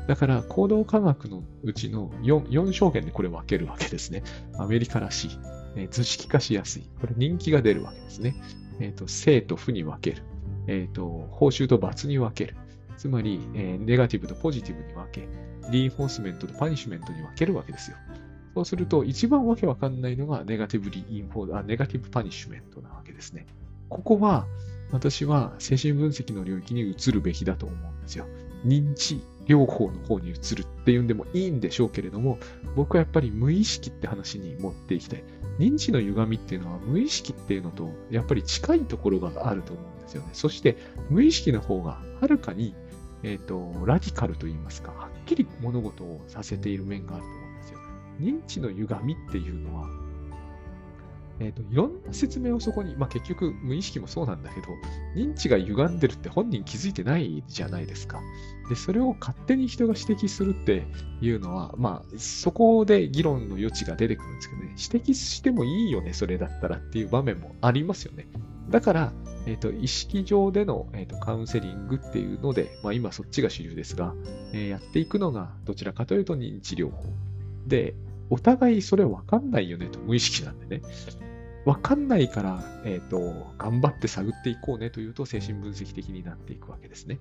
[0.08, 4.22] だから、行動科学のうちの 4, 4証言でこれ分けるわけですね。
[4.58, 5.30] アメリカらしい。
[5.76, 6.88] えー、図式化しやすい。
[7.00, 8.34] これ人気が出るわけですね。
[8.80, 10.22] え、ー、と、正と負に分ける。
[10.66, 12.56] えっ、と、報酬と罰に分ける。
[12.96, 15.28] つまり、えネガティブとポジティブに分け、
[15.70, 17.96] reinforcement と punishment に分けるわけですよ。
[18.54, 23.46] そうすると、一番わけわかんないのが negative reinfor あ、 negative punishment なわけですね。
[23.88, 24.46] ここは、
[24.92, 28.26] 私は精神分析の領域に移るべきだと思うんですよ。
[28.64, 32.38] 認知療法の方に移るっていうんでもいいんでしょうけれども、
[32.76, 35.24] 僕はやっぱり無意識って話に持っていきたい。
[35.58, 40.28] 認知の歪みっていうのは無意識っていうのとやっぱり近いところがあると思うんですよね。
[40.32, 40.76] そして
[41.08, 42.74] 無意識の方がはるかに、
[43.22, 47.78] えっ、ー、と、ラディカルと言いますか、はっきり物事をさせている面があると思うんですよ。
[48.20, 49.88] 認知の歪みっていうのは、
[51.40, 54.68] え、ー、と、いろんな説明をそこに、まあ結局無意識もそうなんだけど、
[55.16, 58.20] 認知が歪んでるって本人気づいてないじゃないですか。
[58.68, 60.86] で、それを勝手に人が指摘するって
[61.20, 68.28] いうのは、まあそこで議論の余地が出てくるんですけどね、指摘してもいいよね、それだったらっていう場面もありますよね。
[68.68, 69.12] だから、
[69.46, 74.14] え、ー、と、意識上での、えーと、カウンセリングっていうので、まあ今そっちが主流ですが、
[74.52, 77.02] えー、やっていくのがどちらかというと認知療法。
[77.66, 77.94] で、
[78.28, 80.82] お互いそれわかんないよねと無意識なんでね。
[81.64, 87.20] わかんないから、えっ、ー、と、頑張って探っていこうねというと精神分析的になっていくわけですね。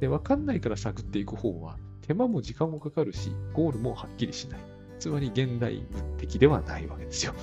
[0.00, 4.60] で、わかんないから探っていく方は、手間も時間もかかるし、ゴールもはっきりしない。
[4.98, 5.84] つまり現代
[6.18, 7.34] 的ではないわけですよ。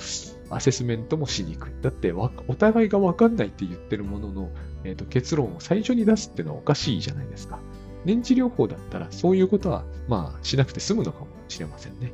[0.50, 1.72] アセスメントもしにくい。
[1.82, 4.50] だってお互いがわかんないって言ってるものの、
[4.84, 7.60] えーと、結論を最初に出すっていうのはおかしいじゃないですか。
[8.06, 12.14] 認知療法だったらそういうことはまあしなくて済むのかもしれませんね。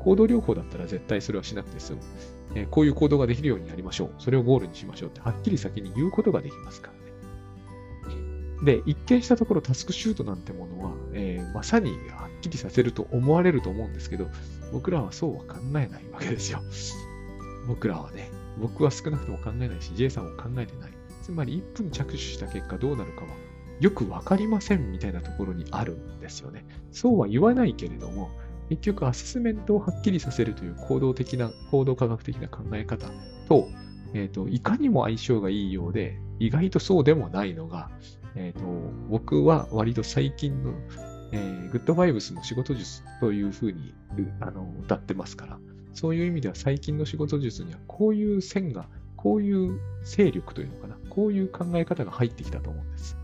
[0.00, 1.98] 行動療法だったら絶対それはしなくて済む。
[2.56, 4.14] え、こういう行動ができるようになりましょう。
[4.18, 7.06] それをゴールにしましょうってはっきり先に言うことができますからね。
[8.64, 14.28] で、一見したところタスクシュートなんてものは、えー、まさにはっきりさせると思われると思うんですけど、
[14.72, 16.60] 僕らはそうは考えないわけですよ。
[17.68, 20.92] 僕らはね、僕は少なくとも考えないし、J さんも考えてない。
[21.22, 23.28] つまり1分着手した結果どうなるかは
[23.80, 26.64] よくわかりませんみたいなところにあるんですよね。
[26.92, 28.30] そうは言わないけれども、
[28.68, 33.08] 結局アセスメントをはっきりさせるという行動的な、行動科学的な考え方
[33.48, 33.68] と、
[34.14, 37.90] えっ、ー、と、いかにも相性がいいようで、意外とそうでもないのが、
[38.34, 38.66] えっ、ー、と、
[39.08, 40.74] 僕は割と最近の、
[41.32, 43.94] えー、グッドバイブスの仕事術というふうに
[44.40, 45.58] あの歌ってますから、
[45.92, 53.16] そういう意味では最近の仕事術にはこういう線が、こういう勢力というのかな、こういう考え方が入ってきたと思うんです。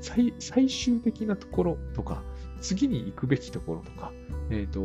[0.00, 2.22] 最最終的なところとか、
[2.60, 4.12] 次に行くべきところとか、
[4.50, 4.80] えっ、ー、と、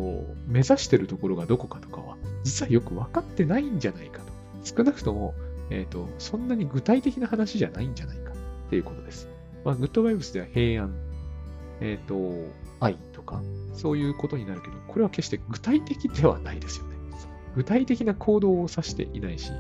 [0.48, 4.34] 目指してるところがどこかとかは、実はよく分かってないんじゃないかと。
[4.64, 5.34] 少なくとも、
[5.70, 9.28] えっ、ー、と、そんなに具体的な話じゃないんじゃないかっていうことです。
[9.64, 10.94] まあ、グッドバイブスでは平安、
[11.82, 13.42] えっ、ー、と、愛とか、
[13.74, 16.94] そういうことになるけど、これは決して具体的ではないですよね。
[17.56, 19.52] 具体的な行動を指していないし、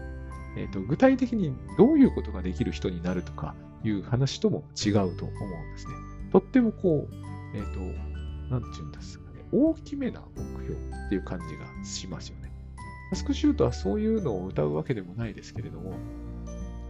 [0.58, 5.94] えっ、と、具体的にどういうことができる人になるとかいう話とも違うと思うんですね。
[6.32, 7.80] とってもこう、えっ、ー、と、
[8.50, 12.52] なんて言うんですかね、大きめな目標っていう感じがしますよね。
[13.10, 15.94] タスクシュートはそういうのを歌うわけでもないですけれども、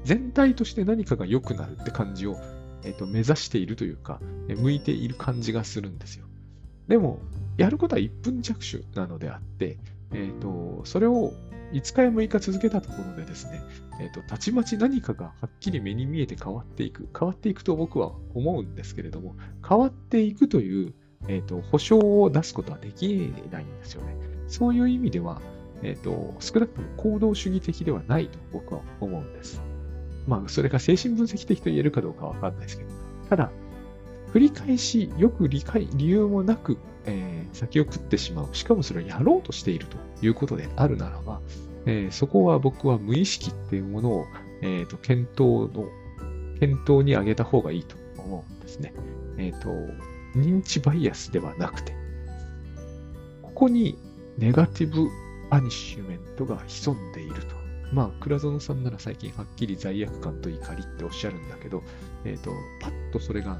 [0.03, 2.37] 全体として何かが良くなるって感じを、
[2.83, 6.25] えーと、目指しているというか、向いている感じがするんですよ。
[6.87, 7.19] でも、
[7.57, 9.77] やることは1分着手なのであって、
[10.11, 11.33] えーと、それを
[11.73, 13.61] 5日や6日続けたところでですね、
[13.99, 17.09] え、ー、と、たちまち何かがはっきり目に見えて変わっていく。
[17.17, 19.35] 変わっていくと僕は思うんですけれども、
[19.67, 20.93] 変わっていくという、
[21.27, 24.15] え、ー、と、保証を出すことはできないんですよね。
[24.47, 25.41] そういう意味では、
[25.81, 29.61] えっ、ー、と、少なくとも行動主義的ではないと僕は思うんです。
[30.27, 32.89] まあ、それが精神分析的と言えるかどうかわかんないですけど、
[33.29, 33.51] ただ、
[34.33, 38.49] 繰り返しよく理解、理由もなく、えー、先を食ってしまう。
[38.53, 41.41] しかもそれをやろうとしているということであるならば、
[41.85, 44.25] えー、そこは僕は無意識っていうものを、
[44.61, 45.87] えーと、検討の、
[46.59, 48.93] 検討に上げた方がいいと思うんですね。
[49.37, 49.69] えっ、ー、と、
[50.37, 51.93] 認知バイアスではなくて、
[53.41, 53.97] ここに
[54.37, 55.09] ネガティブ
[55.49, 57.63] アニッシュメントが潜んでいると。
[57.91, 61.83] まあ、倉園さんなら最近はっきり罪悪感と怒りっておっしゃるんだけど、
[62.25, 63.59] えっ、ー、と、パッとそれが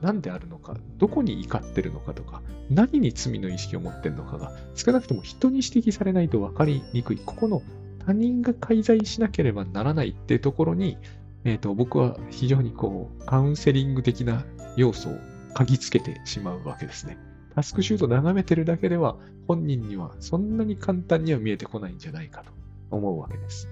[0.00, 7.16] 何であるか、どこに怒ってるのかとか、何に罪の意識を持ってるのかが、少なくとも人に指摘されないと分かりにくい。
[7.18, 7.62] ここの
[8.06, 10.98] 他人が介在しなければならないっていうところに、
[11.44, 14.44] え、ー、と、僕は非常にこう、カウンセリング的な
[14.76, 15.18] 要素を
[15.54, 17.18] 嗅ぎつけてしまうわけですね。
[17.54, 19.16] タスクシュート眺めてるだけでは、
[19.48, 22.52] 本人にはそんなに簡単には見えてこないんじゃないかと
[22.90, 23.68] 思うわけです。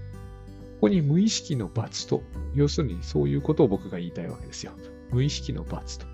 [0.81, 2.23] ここに無意識の罰と、
[2.55, 4.73] 要するにそういうことを僕が言いたいわけですよ。
[5.11, 6.07] 無意識の罰と。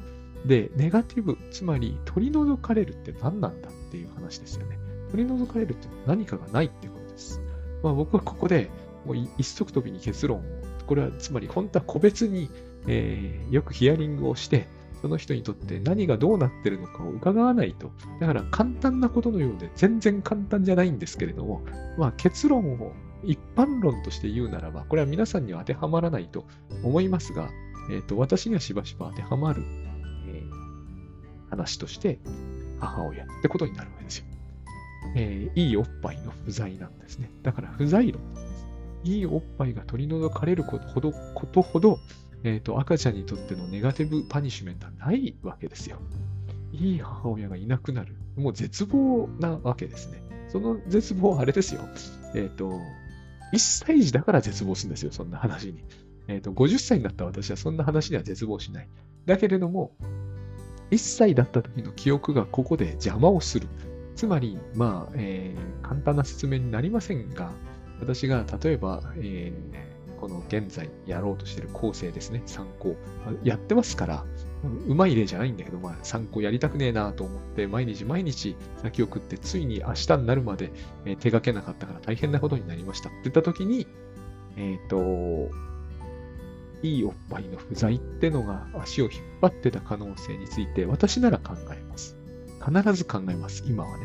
[0.44, 4.78] で、ネガティブ、つまり取り除かれるって何なんだっていう話ですよね。
[5.10, 7.40] 取り除かれるって何かがないってことです。
[7.82, 8.70] まあ僕はここで
[9.06, 10.42] もう一足飛びに結論を、
[10.86, 12.50] これはつまり本当は個別に、
[12.86, 14.66] えー、よくヒアリングをして、
[15.00, 17.92] その人にとって何がどうなってるのかを伺わないと。
[18.20, 21.62] だから簡単なことのようで全然簡単じゃないんですけれども、
[21.98, 26.46] まあ結論を一般論として言うならば、これは皆さんには当てはまらないと
[26.82, 27.50] 思いますが、
[27.90, 29.62] え、ー、と、私にはしばしば当てはまる、
[31.56, 32.18] 話として、
[32.80, 34.24] 母親ってことになるわけですよ。
[35.16, 37.30] えー、いいおっぱいの不在なんですね。
[37.42, 38.66] だから不在論なんです。
[39.04, 41.98] いいおっぱいが取り除かれることほど、ことほど
[42.44, 45.98] えっ、ー、と、赤ちゃんにとってのネガティブパニッシュメントはないわけですよ。
[46.72, 48.14] いい母親がいなくなる。
[48.36, 50.22] もう絶望なわけですね。
[50.48, 51.80] その絶望はあれですよ。
[52.34, 52.80] えっ、ー、と、
[53.54, 55.84] 1歳児だから絶望するんですよ、そんな話に。
[56.28, 58.88] えっ、ー、と、50歳になった私はそんな話には絶望しない。
[59.24, 59.92] だけれども、
[60.94, 63.68] 1歳だった時の記憶がここで邪魔をする。
[64.16, 67.50] つまり、まあ、えー、簡単な説明になりませんが、
[68.00, 72.96] 私が例えば、えーこの現在やろうとしてる構成ですね、参考。
[73.42, 74.24] やってますから、
[74.88, 80.72] うまい例じゃないんだけど、まあ、参考やりたくねえなと思って、毎日毎日先送って、ついに明日になるまで、
[81.04, 83.86] え手がけなかったから大変なことになりましたって言った時に、
[84.56, 85.54] えっ、ー、と、
[86.84, 92.14] いいおっぱいの不在ってのが足を引っ張ってた可能性について、私なら考えます。
[92.62, 94.04] 必ず考えます、今はね。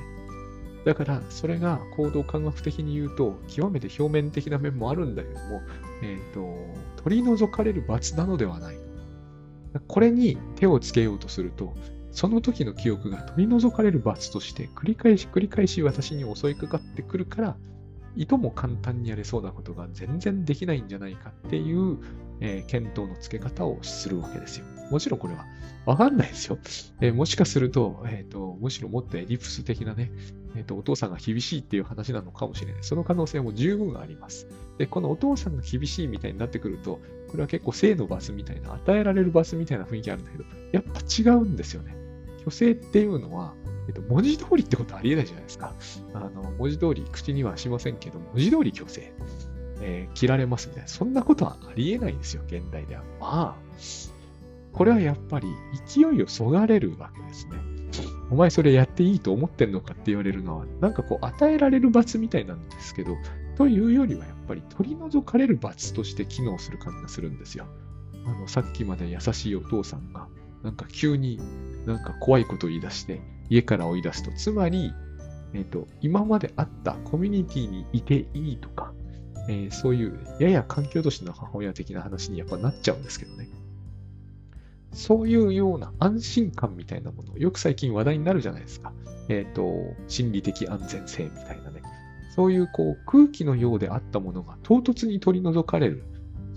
[0.85, 5.61] だから、それが行動科学的に言うと、極めて表面的な面もあるんだけども、
[6.01, 8.77] えっ、ー、と、取り除かれる罰なのではない。
[9.87, 11.75] これに手をつけようとすると、
[12.11, 17.57] その時の記憶が取り除かれる罰として、繰り返し繰り返し私に襲いかかってくるから、
[18.15, 21.97] いとも簡単にやれそうなことが全然できないんじゃないかっていう、
[22.41, 24.65] えー、検討のつけ方をするわけですよ。
[24.91, 25.45] もちろんこれは
[25.85, 26.57] わかんないですよ。
[27.01, 30.11] えー、もしかすると、えっ、ー、と、むしろもっとエリプス的なね、
[30.55, 32.83] えっ、と、お父さんが厳しいっていう話なのかもしれない。
[32.83, 34.47] その可能性も十分あります。
[34.77, 36.99] で、このお父さんが厳しいみたいになってくると、
[37.29, 41.95] これは結構性のバスみたいな、与えられるバスみたいな雰囲気あるんだけど、やっぱ違うんですよね。
[42.45, 43.53] 虚勢っていうのは、
[43.87, 45.73] えっと、文字通りってことはありえないじゃないですか。
[46.13, 49.11] あの、文字通り、口にはしませんけど、文字通り虚勢。
[49.81, 50.87] えー、切られますみたいな。
[50.87, 53.03] そんなことはありえないんですよ、現代では。
[53.19, 53.55] まあ、
[54.73, 55.47] これはやっぱり
[55.87, 57.57] 勢いをそがれるわけですね。
[58.31, 63.15] お前それやっていいと思ってんのかって言われるのは、なんかこう与えられる罰みたいなんですけど、
[63.57, 67.65] というよりはやっぱり取り除かれる罰として機能する感じがするんですよ。
[68.25, 70.27] あの、さっきまで優しいお父さんが、
[70.63, 71.39] なんか急に
[71.85, 74.93] なんか怖いことを言い出して、家から追い出すと、つまり、
[75.53, 78.93] えっ、ー、と、今まであったコミュニティにいていいとか、
[79.49, 83.49] えー、そういうやや環境都市の母親的な話にやっぱなっちゃうんですけどね。
[84.93, 88.93] そういうような安心感みたいなもの、よく最近話題になるじゃないですか。
[89.27, 91.81] えっ、ー、と、心理的安全性みたいなね。
[92.35, 96.03] そういうこう空気のようであったものが唐突に取り除かれる。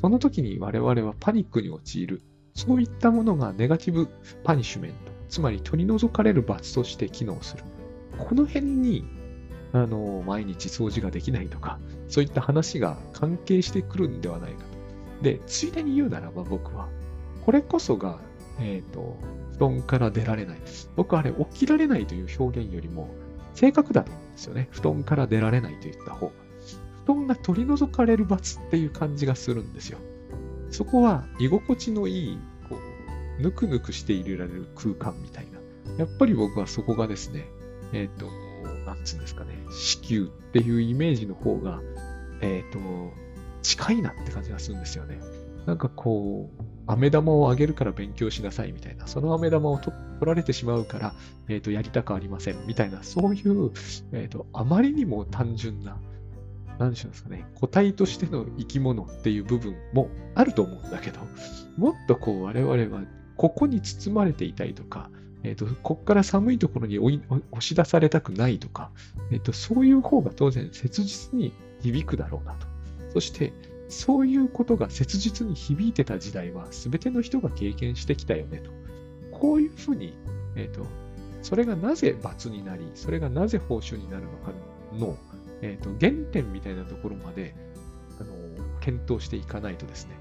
[0.02, 2.22] その時に我々はパニックに陥る。
[2.54, 4.08] そういったものがネガティブ
[4.44, 4.96] パニッシュメント、
[5.30, 7.64] つまり取り除かれる罰として機能する。
[8.18, 9.04] この辺に、
[9.72, 11.80] あの、毎日掃除ができないとか、
[12.12, 15.24] そういった話が関係してくるんではないかと。
[15.24, 16.90] で、ついでに言うならば僕は、
[17.46, 18.20] これこそが、
[18.60, 19.16] えっ、ー、と、
[19.54, 20.58] 布団から出られない。
[20.94, 23.08] 僕はあれ、起きられないという表現よりも、
[23.54, 24.68] 正確だと思うんですよね。
[24.72, 26.32] 布団から出られないと言った方が。
[27.06, 29.96] 布団が取り除かれる罰っていう感じがするんですよ。
[30.70, 32.76] そこは居心地のいい、こ
[33.38, 35.60] う、ぬくぬくして入れられる空間みたいな。
[35.96, 37.46] やっぱり僕はそこがですね、
[37.94, 38.26] えっ、ー、と、
[38.86, 41.80] なんつうんですかね、子宮っていうイメージの方が、
[42.40, 43.12] えっ、ー、と、
[43.62, 45.20] 近いなって感じがするんですよね。
[45.66, 51.14] なんかこう、飴玉をあげるから勉強しなさいみたいな、その飴玉を取られてしまうから、
[51.48, 53.70] えっ、ー、と、やりたくありませんみたいな、そういう、
[54.12, 55.96] えっ、ー、と、あまりにも単純な、
[56.78, 61.20] 何でしょうですかね、個体としての生き物っていう部分もあると思うんだけど、
[61.76, 63.04] もっとこう我々は
[63.36, 65.10] ここに包まれていたいとか、
[65.44, 67.20] えっ、ー、と、こっから寒いところに押
[67.60, 68.90] し出されたくないとか、
[69.30, 72.66] えっ、と、そういう方が当然切実に響くだろうなと。
[73.14, 73.52] そして、
[73.88, 78.70] そういうことが切実に響いてた時代は全ての人が経験してきたよねと。
[79.36, 80.14] こういうふうに、
[80.56, 80.86] えっ、ー、と、
[81.42, 84.52] それがなぜ罰になり、それがなぜ報酬になるのか
[84.94, 85.16] の、
[85.60, 87.54] えっ、と、原点みたいなところまで、
[88.20, 88.32] あの、
[88.80, 90.14] 検討していかないとですね、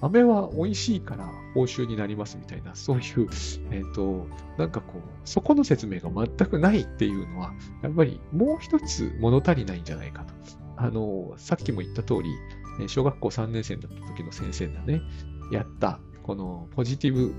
[0.00, 3.28] 飴は美味しいから報酬になりますみたいな、そういう、
[3.70, 10.34] えっ、ー、と、なんかこう、そこの説明が全くないっていうのは、やっぱりもう一つ物足りないんじゃないかと。
[10.76, 15.02] あの、さっきも言った通り、小学校3年生だった時の先生がね、
[15.50, 17.34] やった、このポジティブ、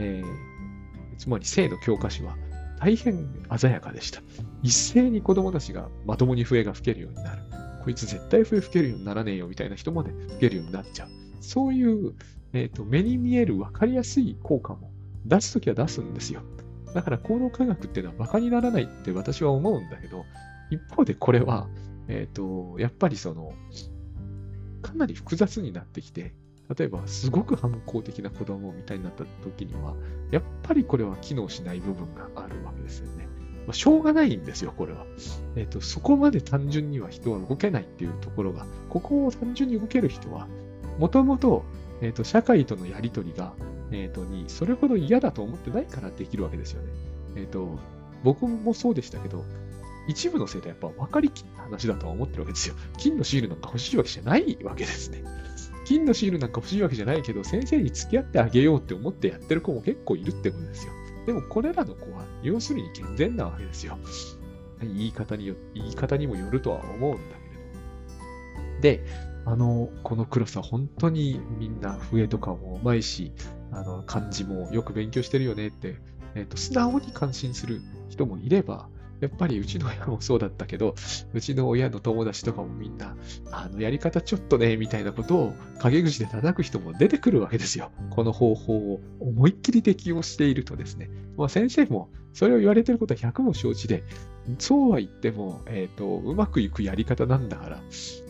[0.00, 2.36] えー、つまり性の教科書は
[2.80, 4.20] 大変鮮やかでした。
[4.62, 7.42] 一斉に子供たちがまともに笛が吹けるようになる。
[7.84, 11.21] こいつ絶対笛吹けるようにならねえよみたいな人まで吹けるようになっちゃう。
[11.42, 12.14] そういう、
[12.52, 14.90] えーと、目に見える分かりやすい効果も
[15.26, 16.42] 出すときは出すんですよ。
[16.94, 20.24] だから行動科学っていうのは馬鹿にならないって私は思うんだけど、
[20.70, 21.68] 一方でこれは、
[22.08, 23.52] えっ、ー、と、やっぱりその、
[24.82, 26.34] かなり複雑になってきて、
[26.76, 29.94] 例えばすごく反抗的な子供みたいになった時には、
[30.30, 33.26] やっぱりこれは機能しない部分があるわけですよね。
[33.66, 35.06] まあ、しょうがないんですよ、これは。
[35.56, 40.48] えっ、ー、と、そこまで単純には人は動けないっていうところが、ここを単純に動ける人は、
[40.98, 41.64] もともと、
[42.00, 43.52] えっ、と、社会とのやりとりが、
[43.90, 46.88] えっ、と、に、それほど嫌だと思ってないからできるわけですよね。
[47.36, 47.78] えっ、と、
[48.24, 49.44] 僕もそうでしたけど、
[50.08, 52.74] 一部の生徒はやっぱ分かりきった話だとは思ってるわけですよ。
[52.98, 55.22] 金のシールなんか欲しいわけじゃないわけですね。
[55.84, 60.92] 金のシールなんか欲しいわけじゃないけど、先生に付き合ってあげようって思ってやってる子も結構いるってことですよ。
[61.26, 63.98] でもこれらの子は、要するに健全なわけですよ。
[64.80, 67.36] 言い方によ、言い方にもよるとは思うんだ
[68.80, 69.04] けれど。
[69.04, 73.32] で、あの、このクラスは本当にみんな笛とかもうまいし、
[73.70, 75.96] あの、漢字もよく勉強してるよねって、
[76.34, 78.88] えっ、ー、と、素直に感心する人もいれば、
[79.20, 80.96] やっぱりうちの親もそうだったけど、
[81.32, 83.16] うちの親の友達とかもみんな、
[83.52, 87.92] あのやり方ちょっとね、みたいなことを陰口で叩く人も出てくるわけですよ。
[88.10, 91.08] この方法を思いっきり適用しているとですね。
[91.36, 94.02] まあ、先生もそれを言われてることは100も承知で、
[94.58, 97.80] そうは言っても、えっ、ー、と、うまくいくやり方なんだから、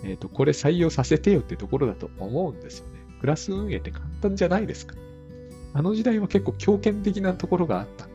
[0.04, 3.00] えっ、ー、と、これ採用させてよってところだと思うんですよね。
[3.20, 4.94] クラス運営って簡単じゃないですか。
[5.74, 8.14] あの時代は結構強権的なところがあったんで、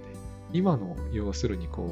[0.53, 1.83] 今の要するにこ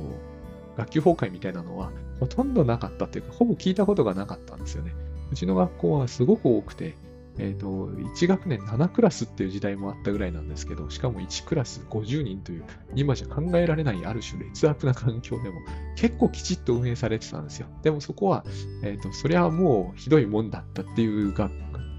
[0.76, 4.94] う、学級崩壊みたいなのはほとんどなかったっていうか、ほぼ聞いたことがなかったんですよね。
[5.32, 6.96] うちの学校はすごく多くて、
[7.38, 12.64] えっ、ー、と、1学年7クラスっていう時代もあったぐらいなんですけど、しかも1クラス50人という、
[12.96, 15.56] 今じゃ考えられないある種劣悪な環境でも
[15.98, 17.68] 結構きちっと運営されてたんですよ。
[17.82, 18.46] でもそこは、
[18.84, 21.52] えっ、ー、と、それはもうひどいもんだったっていう学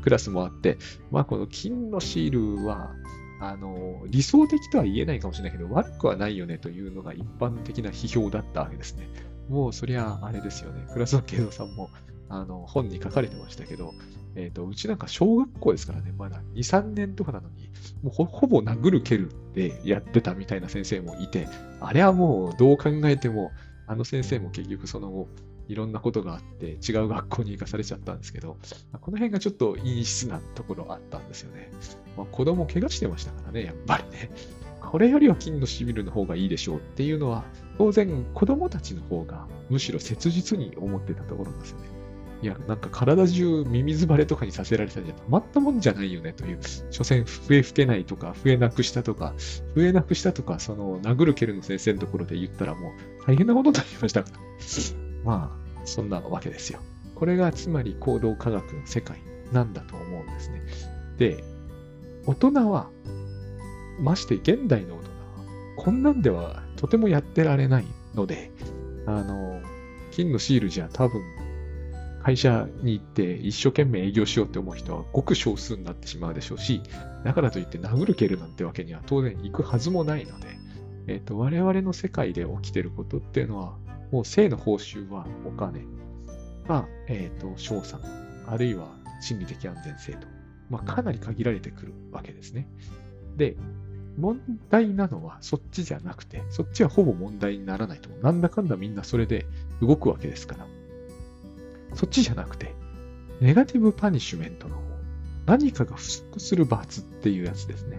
[0.06, 0.78] クラスもあって、
[1.10, 2.92] まあこの金のシールは、
[3.40, 9.10] あの、理想的とは言えないかもしれないけど、悪くはないよねというのが一般的な批評だったわけですね。
[9.48, 10.86] もうそりゃあれですよね。
[10.92, 11.90] クラスの慶三さんも
[12.28, 13.94] あの本に書かれてましたけど、
[14.36, 17.70] えっ、ー、と、うちなんか小学校ですからね、まだ2、3年とかなのに、
[18.02, 21.48] もうほほぼ殴る蹴るってやってたみたいな先生もいて、
[21.80, 23.50] あれはもうどう考えても、
[23.86, 25.28] あの先生も結局その後、
[25.68, 28.56] いろんなことがあって違う学校に行かされちゃったんですけど、
[29.00, 31.70] この辺がちょっと陰湿なところあったんですよね。
[32.16, 34.30] まあ、子供怪我してましたからね、やっぱりね。
[34.80, 37.44] これよりは金のシビルの方がいいでしょうっていうのは、
[37.78, 41.95] 当然子供たちの方がむしろ切実に思ってたところなんですよね。
[42.42, 46.58] いや、なんか体中ミミズバレとかにさせられたんじゃたまったもんじゃないよねという、
[46.90, 49.34] 所詮笛吹けないとか、笛なくしたとか、
[49.74, 52.92] 笛なくしたとか、その殴る蹴るの先生のところで言ったらもう
[53.26, 54.24] 大変なことになりました。
[55.24, 56.80] まあ、そんなわけですよ。
[57.14, 59.18] これがつまり行動科学の世界
[59.52, 60.62] なんだと思うんですね。
[61.18, 61.42] で、
[62.26, 62.90] 大人は、
[64.00, 65.16] まして現代の大人は、
[65.78, 68.50] こんなんではとてもやってられないので、
[69.06, 69.62] あの、
[70.10, 71.22] 金のシールじゃ多分、
[72.26, 76.82] 会社に行って一生懸命営業しようって思う人はごく少数になってしまうでしょうし、
[77.22, 80.48] だからといって殴る蹴るなんてわけには当然行くはずもないので、
[81.06, 83.78] えっ、ー、と、我々の世界で起きてることっていうのは、
[84.10, 85.84] もう性の報酬はお金
[86.66, 88.00] まあ、えっ、ー、と、賞賛、
[88.48, 88.88] あるいは
[89.20, 90.26] 心理的安全性と、
[90.68, 92.66] まあ、かなり限られてくるわけですね。
[93.36, 93.56] で、
[94.18, 98.10] 問題なのはそっちじゃなくて、そっちはほぼ問題にならないと。
[98.20, 99.46] なんだかんだみんなそれで
[99.80, 100.66] 動くわけですから。
[101.96, 102.74] そっちじゃなくて、
[103.40, 104.82] ネガティブパニッシュメントの方。
[105.46, 107.98] 何かが不足する罰っていうやつですね。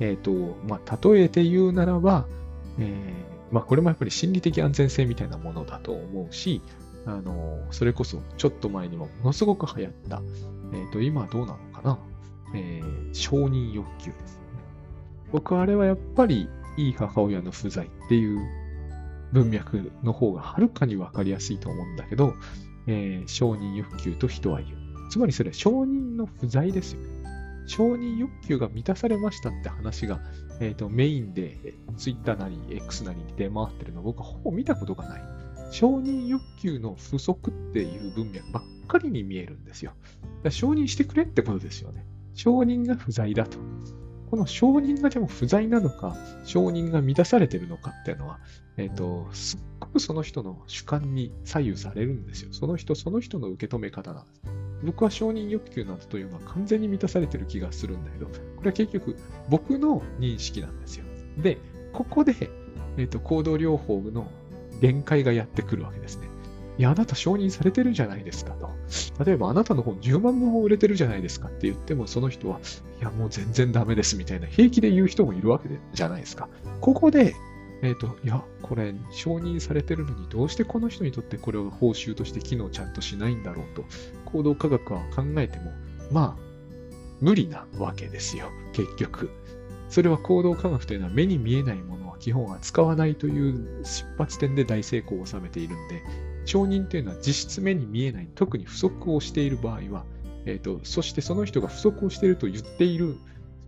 [0.00, 2.26] えっ、ー、と、まあ、例えて言うならば、
[2.78, 6.60] えーまあ、これもやっぱり心理的安全性みたいなものだと思うし、
[7.06, 10.22] あの、それこそちょっと前にもものすごく流行った、
[10.72, 11.98] えっ、ー、と、今どうなのかな、
[12.54, 12.82] え、
[13.12, 14.46] 承認欲求ですよね。
[15.32, 18.38] 僕はあれはやっぱり、いい母親の不在っていう
[19.32, 22.34] 文脈の方がはるかにわかりやすいと思うんだけど、
[22.86, 24.76] えー、承認欲求と人は言う。
[25.10, 27.08] つまりそれは承認の不在ですよね。
[27.66, 30.20] 承認欲求が満たされましたって話が、
[30.60, 35.22] えーと、メインで Twitter なり X なりに出回ってるの僕はほぼ見たことがない。
[35.70, 39.92] 承認欲求の不足っていう文脈ばっかりに見えるんですよ。
[40.42, 42.06] だ承認してくれってことですよね。
[42.34, 43.58] 承認が不在だと。
[44.30, 48.38] この承認がでも不在なのか、承認が満たされてるのかっていうのは、
[48.76, 52.52] えっ、ー、と、すっくその人の主観に左右されるんですよ。
[52.52, 54.40] その人その人の受け止め方なんです。
[54.84, 58.32] 僕は承認欲求などというのは完全に満たされてる気がするんだけど、こ
[58.62, 59.16] れは結局
[59.48, 61.04] 僕の認識なんですよ。
[61.38, 61.58] で、
[61.92, 62.34] ここで、
[62.98, 64.30] えーと、行動療法の
[64.80, 66.28] 限界がやってくるわけですね。
[66.78, 68.68] いや、あなた承認されてるじゃないですかと。
[69.24, 72.60] 例えば、あなたの本10万部も売れてるじゃないですかって言っても、その人は、
[73.00, 76.50] いや、もう全然ダメですみたいな、平気で言う人もいるわけじゃないですか。
[76.82, 77.34] ここで、
[77.86, 83.84] えっ、ー、と、いや、これ、承認されてるのに、どうしてこの人にとってこれを報酬として機能ちゃんとしないんだろうと、
[84.24, 85.72] 行動科学は考えても、
[86.10, 86.46] まあ、
[87.20, 89.30] 無理なわけですよ、結局。
[89.88, 96.02] それは行動科学というのは目に見えないものは基本は使わないという出発点で大成功を収めているんで、
[96.44, 100.04] 承認というのは実質目に見えない、特に不足をしている場合は、
[100.44, 103.16] えーと、そしてその人が不足をしていると言っている、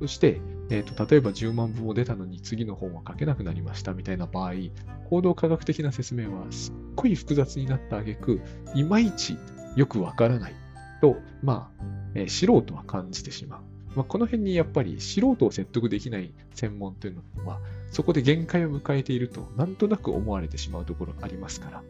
[0.00, 0.40] そして、
[0.70, 4.52] えーと、例えば10万部も出たのに次の本は書けなくなりましたみたいな場合、
[5.08, 8.40] 行動科学的な説明はすっごい複雑になった挙句、
[8.74, 9.38] いまいち
[9.76, 10.54] よくわからない
[11.00, 13.60] と、まあ、えー、素人は感じてしまう。
[13.96, 17.60] まあ、この辺にやっぱり素人を説得できない専門というのは、
[17.90, 21.82] そこで限界を迎えていると、なんとなく思われてしまうところがありますから、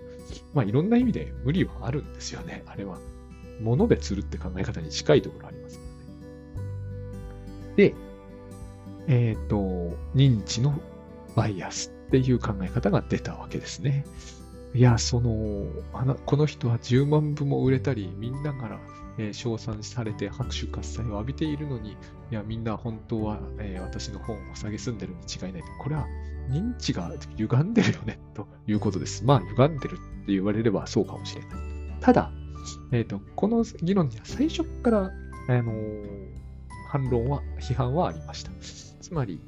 [0.54, 2.98] まあいろんな意味で無理はあるんですよね、あれは。
[3.60, 5.90] 物で釣るって考え方に近いところありますから
[6.62, 6.66] ね。
[7.76, 7.94] で、
[9.08, 10.78] えっ、ー、と、認知の
[11.34, 14.04] バイアスっていう考え方が出たわけですね。
[14.74, 15.66] いや、その、
[16.26, 18.78] この人は10万部も売れたり、みんなから
[19.18, 21.96] えー、称賛されて拍手喝采を浴びているのに、い
[22.30, 25.62] や、みんな本当は、えー、私の本を蔑んでるに違いない。
[25.80, 26.06] これは
[26.48, 29.24] 認知が歪んでるよね、ということです。
[29.24, 29.96] まあ、歪んでるっ
[30.26, 31.50] て言われればそうかもしれない。
[32.00, 32.30] ただ、
[32.92, 35.10] えっ、ー、と、この議論には最初から、
[35.50, 35.72] あの
[36.88, 38.50] 反論は、批判はありました。
[39.00, 39.40] つまり、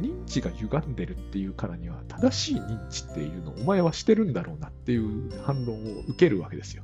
[0.00, 6.82] 認知が歪んでるっていうからには、正しい認知っていうのをお前はしてるんだろうなっていう反論を受けるわけですよ。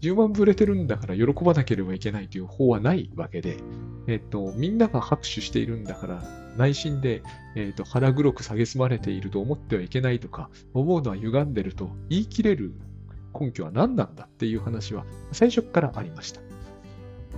[0.00, 3.56] 10万部売れてるんだから喜ばなければいけないという法はないわけで、
[4.06, 6.22] えっと、みんなが拍手しているんだから、
[6.56, 7.22] 内心で、
[7.56, 12.74] えっと、腹黒く蔑まれていると思ってはいけないとか、思うのは歪んでると言い切れる
[13.38, 16.47] 根拠は何なんだっていう話は最初からありました。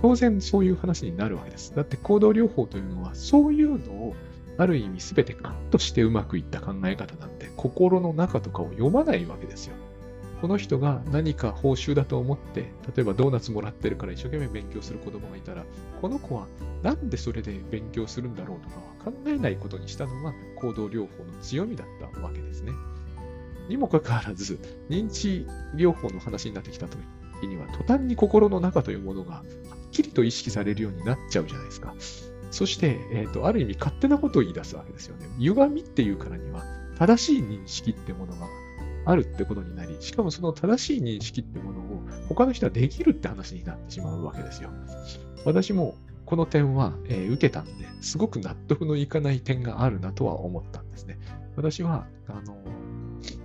[0.01, 1.75] 当然そういう話になるわけです。
[1.75, 4.15] だって行動療法というのはそういうのを
[4.57, 9.75] ある意味全てカットしてうまくいった考え方なんで、心の中とかを読まないわけですよ。
[10.41, 15.63] この人が何か報酬だと思って、例えばドーナツもらってるから一生懸命勉強する子供がいたら、
[16.01, 16.47] この子は
[16.81, 22.71] なんでそれで勉強するんだろうとかは考えないことにしたのが行動療法の強みだったわけですね。
[23.69, 25.45] にもかかわらず、認知
[25.75, 29.43] 療法の話になってきた時には、途端に心の中というものが
[29.91, 31.93] きりと意識されるようになっちゃうじゃないですか。
[32.51, 35.27] そして、えーと、ある意味勝手なことを言い出すわけですよね。
[35.39, 36.63] 歪みっていうからには、
[36.97, 38.47] 正しい認識ってものが
[39.05, 44.69] あるってことになり、しかもその正しい認識ってものを他の人はできるって話になってしまうわけですよ。
[45.45, 51.19] 私もこの点は、えー、受けたんで、すごく納得のいかない点があるなとは思ったんですね。
[51.55, 52.55] 私は、あの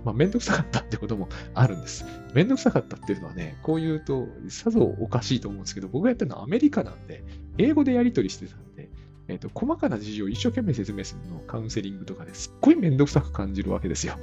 [0.03, 2.05] まあ、めんどくさかったってこともあるんです。
[2.33, 7.23] めんどくさかったっていうのはね、こう言うと、さぞおかしいと思うんですけど、僕がやってるのはアメリカなんで、
[7.57, 8.89] 英語でやり取りしてたんで、
[9.27, 14.15] えっ、ー、と、細かな事情を一生懸命説明するのをカウンセリングとかですっごいめんどくさく感じるわけですよ。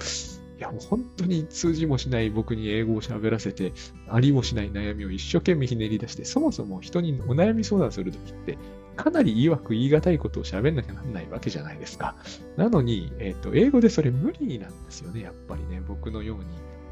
[0.59, 3.73] いや、もう本当に通じもしない僕に英語を喋らせて、
[4.09, 8.57] ありもしない悩みを一生懸命ひねり出して、そもそも人にお悩み相談するときって、
[8.97, 12.17] かなり曰く言い難いことを喋んなきゃなんないわけじゃないですか。
[12.57, 15.83] なのに、えっ、ー、と、英語でそれ無理なんですよね、やっぱりね。
[15.87, 16.45] 僕のように、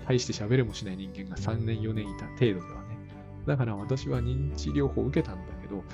[0.06, 2.98] 大して喋れもしない人間が3年、4年いた程度ではね。
[3.46, 5.84] だから私は認知療法を受けたんだけど、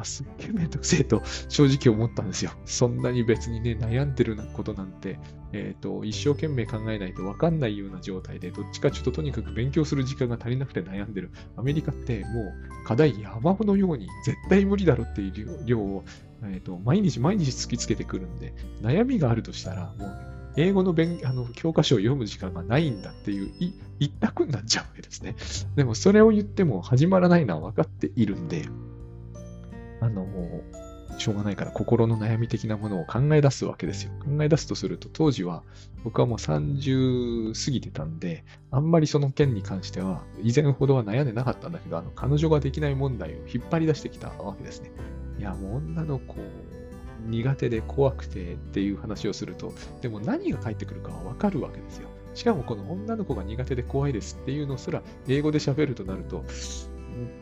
[0.00, 2.52] あ、すっげえめんどくせえと正直思ったんですよ。
[2.64, 5.18] そんなに別にね、悩んでるなことなんて、
[5.52, 11.30] えっ、ー、と、一生懸命考えないとわかんないような状態で、どっちかちょっととにかく勉強する時間が足りなくて悩んでる。
[11.56, 16.04] アメリカってもう課題山のように絶対無理だろっていう量を、
[16.42, 23.52] えっ、ー、と、毎日毎日突きつけてくるんで、悩みがあるとしたら、もう英語の勉あの教科書を読む時間がないんだっていう
[24.00, 25.36] 一択になっちゃうわけですね。
[25.76, 28.64] でもそれを言っても始まらないのは分かっているんで、
[30.00, 30.26] あの、
[31.16, 34.12] しょうがないから心の悩み的なものを考え出すわけですよ。
[34.20, 35.62] 考え出すとすると、当時は
[36.04, 44.90] 僕はもう30過ぎてたんで、あんまりその件に関しては、以前ほどは悩んでなかったんだけど、あの、彼女ができない問題を引っ張り出してきたわけですね。
[45.38, 46.36] いや、もう女の子、
[47.26, 52.08] 苦手で怖くてっていう話をすると、でも何が返ってくるかはわかるわけですよ。
[52.34, 56.44] しかもこの女の子が苦手で怖いですっていうのすら英語で喋るとなると、ん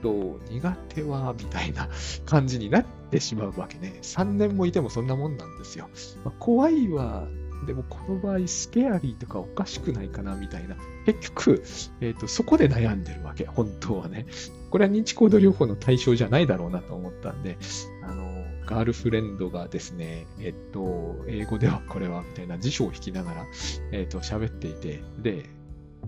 [0.03, 1.89] と、苦手は、みたいな
[2.25, 3.99] 感じになってしまうわけね。
[4.03, 5.89] 3年もいてもそんなもんなんですよ。
[6.25, 7.27] まあ、怖いは、
[7.67, 10.77] でもこの場合、スケアリーとかおかしくないかな、みたいな。
[11.07, 11.63] 結局、
[12.01, 14.27] えっ、ー、と、そこで悩んでるわけ、本当はね。
[14.71, 17.57] これは認知行動療法の対象じゃないだろうなと思ったんで、
[18.03, 23.47] あの、ガールフレンドがですね、えっと、英語ではこれは、みたいな辞書を引きながら、
[23.93, 25.49] えっと、喋っていて、で、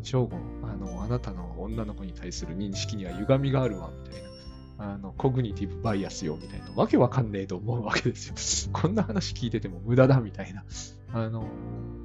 [0.02, 4.28] 正吾、あの、あなたの女の子に対する認識には歪みがあるわ、みたいな。
[4.80, 6.70] あの、コグニティブバイアスよ、みたいな。
[6.76, 8.70] わけわかんねえと思うわけですよ。
[8.72, 10.64] こんな話聞いてても無駄だ、みたいな。
[11.12, 11.48] あの、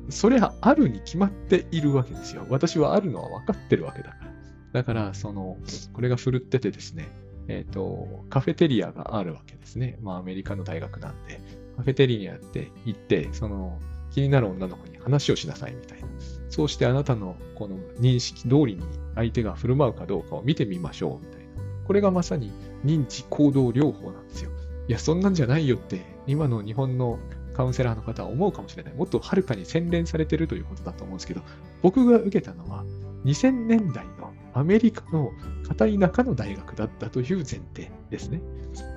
[0.10, 2.46] それはあるに決まっているわけですよ。
[2.50, 4.34] 私はあるのは分かってるわけだから。
[4.74, 5.58] だから、その、
[5.94, 7.10] これが振るっててですね、
[7.48, 10.00] えっ、ー、と、カフェテリアがあるわけですね。
[10.02, 11.40] まあ、アメリカの大学なんで、
[11.78, 13.80] カフェテリアって行って、その、
[14.12, 16.08] 気になる女の子に話をしなさいみたいな。
[16.54, 18.84] そうしてあなたのこの認識通りに
[19.16, 21.48] 相手が振る舞うかどうかを見てみましょうみたいな。
[21.88, 22.52] これがまさに
[22.86, 24.52] 認知行動療法なんですよ。
[24.88, 27.18] いや、そんなんじゃないよって、今の日本の
[27.56, 28.94] カウンセラーの方は思うかもしれない。
[28.94, 31.42] もっとはるかに洗練されてるということだと思うんですけど、
[31.82, 32.86] 僕が受けたのは
[33.26, 35.32] 2000年代のアメリカの
[35.68, 38.44] 片田舎の大学だったという前提ですね。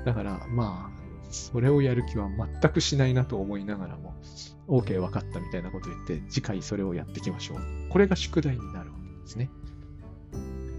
[0.04, 0.95] だから、まあ、
[1.30, 4.14] それをやる気は全くしないなと思いながらも、
[4.68, 7.58] OK 分かったみたいなことを言って、次回それをやっていきましょう。
[7.90, 9.50] これが宿題になるわけですね。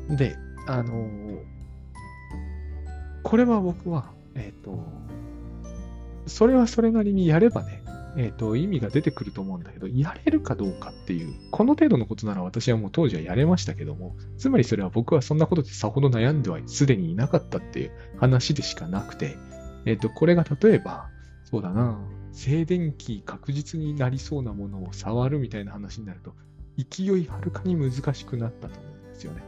[0.09, 0.35] で、
[0.67, 1.43] あのー、
[3.23, 4.83] これは僕は、えっ、ー、と、
[6.27, 7.83] それはそれなりにやればね、
[8.17, 19.37] えっ、ー、と、意味が出てくると思うんだけど、やれるかどうかっていう、この程度のことなら私はもう当時はやれましたけども、つまりそれは僕はそんなことでさほど悩んではすでにいなかったっていう話でしかなくて、
[19.87, 21.09] えっ、と、これが例えば、
[21.45, 21.97] そうだな、
[22.33, 26.35] 静電気確実になりそうなものを触るみたいな話になると、
[26.77, 29.41] 勢いはるかに難しくなったと思うんですよね。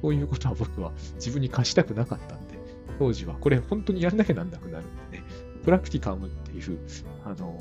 [0.00, 2.54] そういうことは僕は自分に貸したくなかったんで、
[3.00, 5.24] 当時はこれ本当にやらなきゃなんなくなるんでね、
[5.64, 6.78] プラクティカムっていう、
[7.24, 7.60] あの、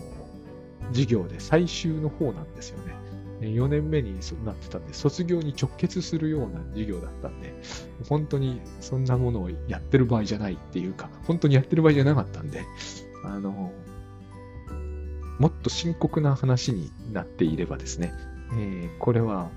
[0.89, 2.93] 授業で最終の方なんですよね。
[3.41, 7.53] 4年目になってたんで、卒業に直結するような授業だったんで、
[8.07, 12.65] 本当にそんなものをやってる場合じゃないっていうか、本当にやってる場合じゃなかったんで、
[13.23, 13.71] あの、
[15.39, 18.11] もっと深刻な話になっていればですね、
[18.53, 19.49] えー、これは、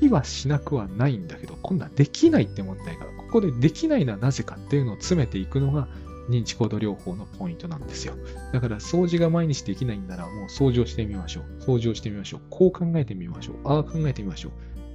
[0.00, 5.88] 気はしなくはないんだけど、今度はできないって問題が、ここでできないのはなぜかっていうのを詰めていくのが、
[6.28, 8.14] 認知行動療法のポイントなんですよ。
[8.52, 11.62] だから掃除が毎日できないんならもう掃除をしてみましょう。
[11.62, 12.40] 掃除をしてみましょう。
[12.50, 13.56] こう考えてみましょう。
[13.64, 14.52] ああ考えてみましょう。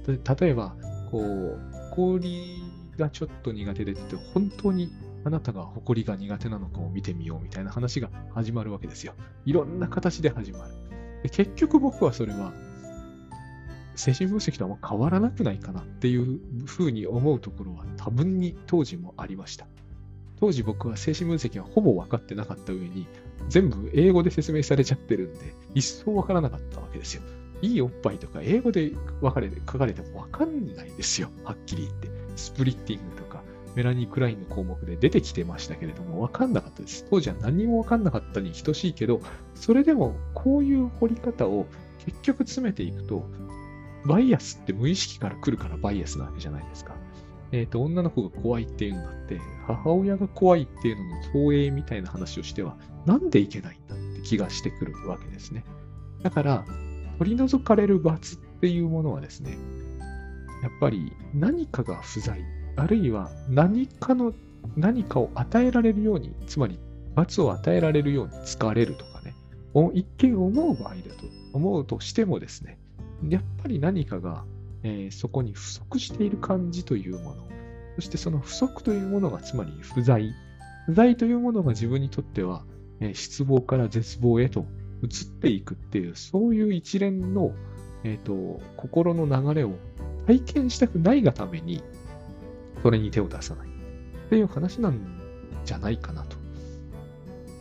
[0.08, 0.74] 例えば、
[1.10, 1.60] こう、
[1.92, 2.62] 氷
[2.96, 4.90] がちょっと苦手でって本当に
[5.24, 9.14] あなたが埃が苦手なのかを見てみようみたいな話が始まるわけですよ。
[9.44, 10.74] いろんな形で始まる。
[11.22, 12.52] で結局僕はそれは
[13.96, 19.66] 精神分析とは変わらなくないかなっていうふうに思うところは多分に当時もありました。
[20.40, 23.06] 当時僕は精神分析はほぼ分かってなかった上に、
[23.48, 27.22] 全部英語で説明されちゃってるんで、一層分からなかったわけですよ。
[27.62, 29.50] いいおっぱいとか英語で書かれ
[29.92, 31.28] ても分かんないですよ。
[31.44, 32.08] はっきり言って。
[32.36, 33.42] スプリッティングとか、
[33.74, 37.06] メラニー・クラインの項目で出てきてましたけれども、分かんなかったです。
[37.10, 39.20] 当時は何も分かんなかったに等しいけど、
[39.54, 41.66] それでもこういう掘り方を
[42.06, 43.28] 結局詰めていくと、
[44.06, 46.96] バイアスって無意識から来るからバイアスなわけじゃないですか。
[47.52, 52.76] えっ、ー、と、女の子が怖いっていうのだって、母親が怖いっていうのの投影みたいな話をしては、
[53.06, 55.64] なんでいけないんだって気がしてくるわけですね。
[56.22, 56.64] だから、
[57.18, 59.58] 取り除かれる罰っていうものはですね、
[60.62, 62.40] やっぱり何かが不在、
[62.76, 64.32] あるいは何かの、
[64.76, 66.78] 何かを与えられるように、つまり
[67.14, 69.34] 罰を与えられるように使われるとかね、
[69.94, 72.78] 一見思う場合だと思うとしてもですね、
[73.28, 74.44] やっぱり何かが
[74.82, 77.48] えー、そこに不足している感じというもの、
[77.96, 80.32] そしてその不足というものがつまり不在、
[80.86, 82.64] 不在というものが自分にとっては、
[83.00, 84.66] えー、失望から絶望へと
[85.02, 87.52] 移っていくっていう、そういう一連の、
[88.04, 89.72] えーと、心の流れを
[90.26, 91.82] 体験したくないがために、
[92.82, 93.68] それに手を出さない。
[93.68, 93.70] っ
[94.30, 95.20] ていう話なん
[95.64, 96.36] じゃないかなと、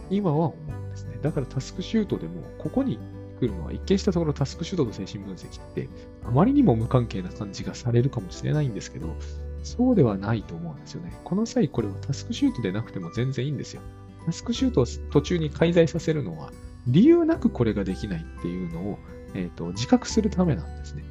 [0.09, 1.17] 今は思うんですね。
[1.21, 2.99] だからタスクシュートでも、ここに
[3.39, 5.89] 来るのは、一見したところタスクシュートと精神分析って、
[6.23, 9.15] あまりにも無関係な感じがされるかもしれないんですけど、
[9.63, 11.13] そうではないと思うんですよね。
[11.23, 13.81] この際、これはタスクシュートでなくても全然いいんですよ。
[14.25, 16.51] タスクシュートを途中に介在させるのは、
[16.87, 18.99] 理由なくこれができないっていうのを、
[19.33, 21.03] えーと、自覚するためなんですね。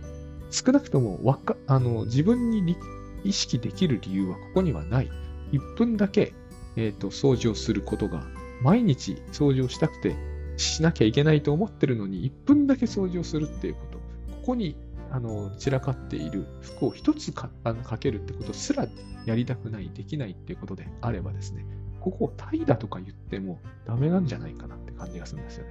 [0.50, 2.76] 少なくともわかあの自分に
[3.22, 5.10] 意識できる理由はここにはない。
[5.52, 6.32] 1分だけ、
[6.76, 8.26] えーと掃除をすることが、
[8.62, 10.16] 毎日掃除をしたくて
[10.58, 13.98] しなきゃいけないと思ってるのに、1分だけ掃除をするっていうこと。
[13.98, 14.76] ここに
[15.10, 18.86] あの散らかっている服を一つかあのかけるってことすら
[19.24, 21.64] やりたくない、できないっていうことであればですね、
[22.00, 25.70] ここを怠惰とか言ってもダメなんじゃないかなって感じがするんですよね。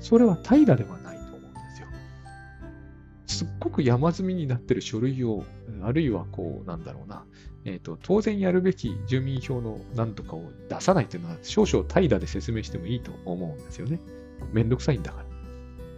[0.00, 1.88] それは怠惰ではないと思うんですよ。
[3.26, 5.44] すっごく山積みになってる書類を、
[5.82, 7.24] あるいはこう、なんだろうな、
[7.64, 14.00] えっ、ー、と、当然やるべき住民票の何とかを出さないっていうのは少々怠惰で説明してもいいと思うんですよね。
[14.52, 15.26] めんどくさいんだから。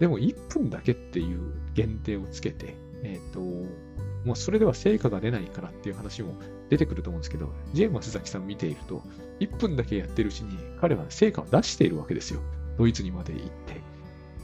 [0.01, 6.34] でも1分だけっていう限定をつけて、えっ、と、もうそれでは成果が出ないからっていう話も
[6.68, 9.03] 出てくると思うんですけど、ジェームス崎さん見ていると、
[9.41, 12.41] 1分だけやってるうちに彼は成果を出しているわけですよ。
[12.76, 13.80] ドイツにまで行って、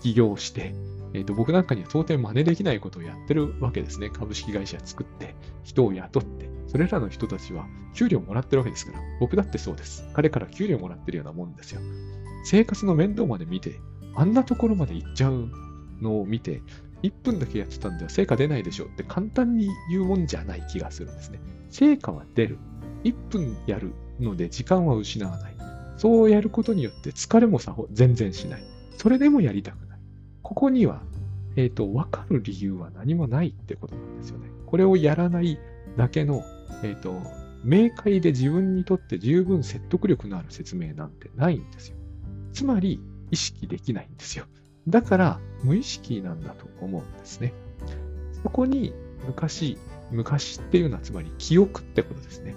[0.02, 0.74] 起業して、
[1.12, 4.10] えーと、僕なんかには到底真似できないことをやってるわけですね。
[4.10, 10.04] 株式会社作って、人を雇って、それらの人たちは給料もらってるわけですから、僕だってそうです。
[10.12, 11.80] 彼から給料もらってるようなもんですよ。
[12.44, 13.80] 生活の面倒まで見て、
[14.14, 15.50] あんなところまで行っちゃう
[16.00, 16.62] のを見て、
[17.02, 21.40] 1分だけやってたんでは成果出ないでしょって簡単に言うもんじゃない気がするんですね。
[21.70, 22.58] 成果は出る。
[23.04, 25.54] 1分やるので時間は失わない。
[25.96, 28.64] そうやることによって疲れもさほ全然しない。
[28.96, 29.98] それでもやりたくない。
[30.42, 31.02] ここには、
[31.56, 34.48] えっ、ー、と、わかる理由は何もないってことなんですよね。
[34.66, 35.58] これをやらない
[35.96, 36.42] だけの、
[36.82, 37.20] えっ、ー、と、
[37.64, 41.96] 明快で自分にとって十分説得力のある説明なんてないんですよ。
[42.54, 43.00] つまり、
[43.30, 44.46] 意識できないんですよ。
[44.88, 47.52] だから無意識なんだと思うんですね。
[48.42, 48.94] そこに
[49.26, 49.76] 昔、
[50.10, 52.54] 昔っていうのはつまり記憶ってことですね。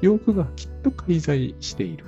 [0.00, 2.04] 記憶がきっと介在している。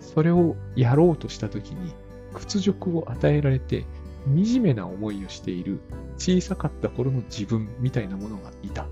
[0.00, 1.92] それをやろうとしたときに
[2.32, 3.84] 屈辱を与えられて
[4.26, 5.80] 惨めな思いをしている
[6.16, 8.86] 小さかった頃の自分みたいなものがいた。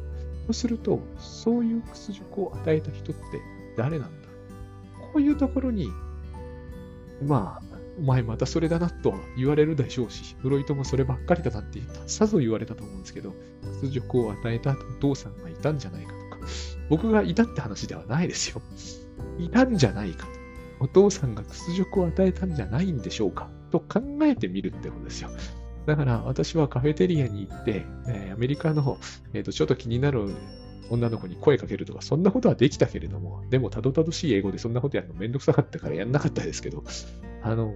[0.47, 3.23] とすると、そういう屈辱を与えた人って
[3.77, 4.29] 誰なんだ。
[5.13, 5.91] こういうところに、
[7.27, 7.66] まあ、
[7.99, 13.35] お前またそれだなと言われるでしょうし、フロイトもそればっかりだなってさぞ言われたと思うんですけど、
[13.81, 16.47] 屈辱を与えたお父さんがいたんじゃないかとか、
[16.91, 18.61] 僕がいたって話ではないですよ。
[19.39, 20.33] いたんじゃないかと。
[20.79, 25.31] お父さんが屈辱を与えたんじゃないんでしょうかと考えてみるってことですよ。
[25.87, 28.99] だから私はカフェテリアに行って、えー、アメリカの、
[29.33, 30.35] えーと、ちょっと気になる
[30.91, 36.85] 女の子に声かけるとか、そんなことはできたけれども、でもたどたどしい英語でそんなことやるのめんどくさかったからやんなかったですけど、
[37.47, 37.75] あの、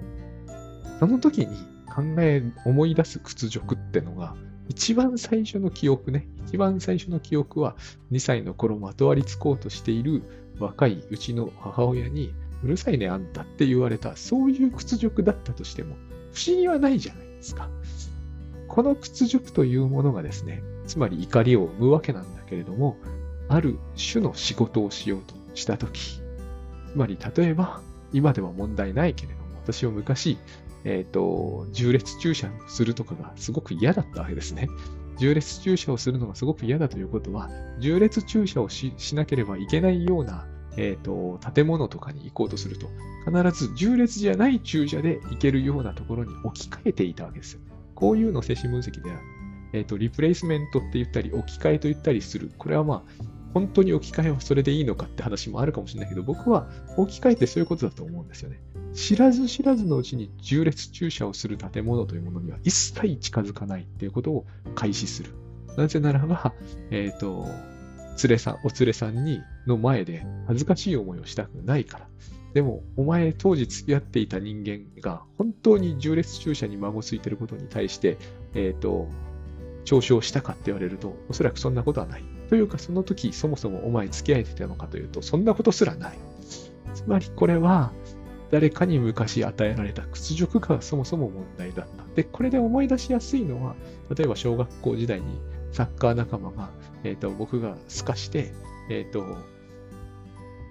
[0.98, 1.56] その時に
[1.86, 4.34] 考え、思い出す屈辱ってのが、
[4.68, 7.76] 一番最初の記憶ね、一番最初の記憶は、
[8.10, 10.24] 2歳の頃まとわりつこうとしている
[10.58, 15.94] 若いうちの母親に、うるさいね、あんたって言われた、そういう屈辱だったとしても、
[16.32, 17.68] 不思議はないじゃないですか。
[18.66, 22.96] この屈辱というものがですね、つまり怒りを生むわけなんだけれども、
[23.48, 26.22] ある種の仕事をしようとしたとき、つ
[26.96, 27.80] まり例えば、
[28.12, 30.38] 今では問題ないけれども、私は昔、
[30.84, 34.68] えっ、ー、と、重列駐車するとかがすごく嫌だったわけですね。
[35.18, 40.46] 重列駐車をするのがすごく嫌だということは、重列駐車をしなければいけないような、
[40.76, 42.88] え、ー、と、建物とかに行こうとすると、
[43.26, 47.60] 必ず重列じゃない駐車で行けるようなところに置き換えていたわけです。
[47.94, 49.18] こういうのを精神分析では、
[49.74, 52.50] えっ、ー、と、リプレイスメントって言ったり、置き換えと言ったりする。
[52.56, 58.60] これはまあ、本当に置き換えはそれでいいのかって話もあるかもしれないけど、僕は置き換えってそういうことだと思うんですよね。
[58.94, 65.30] 知らず知らずのうちに重列駐車をする建物というものには一切近づかないっていうことを開始する。
[65.76, 66.52] なぜならば、
[66.90, 67.46] えっ、ー、と、
[68.22, 72.08] 連れさん、お連れさんに、の前で恥ずかしい思いをしたくないから。
[72.54, 78.18] でも、お前当時付き合っていた人間が本当に重列駐車に孫ついてることに対して、
[78.54, 79.08] えっ、ー、と、
[79.84, 82.24] 嘲笑したかって言われると、おそらくそんなことはない。
[82.50, 86.18] というか、その時、そもそもお前付き合えてたのかというと、そんなことすらない。
[86.94, 87.92] つまりこれは、
[88.50, 92.14] 誰かに昔与えられた屈辱がそもそも問題だった。
[92.16, 93.76] で、これで思い出しやすいのは、
[94.12, 95.40] 例えば小学校時代に
[95.70, 96.70] サッカー仲間が、
[97.04, 98.52] えっ、ー、と、僕が透かして、
[98.90, 99.24] えっ、ー、と、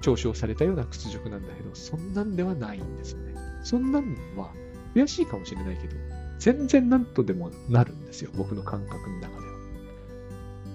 [0.01, 3.35] 嘲笑されたような屈辱なんだけど、そんなんではないんですよね。
[3.63, 4.51] そんなんは
[4.95, 5.95] 悔しいかもしれないけど、
[6.39, 8.31] 全然なんとでもなるんですよ。
[8.35, 9.53] 僕の感覚の中では。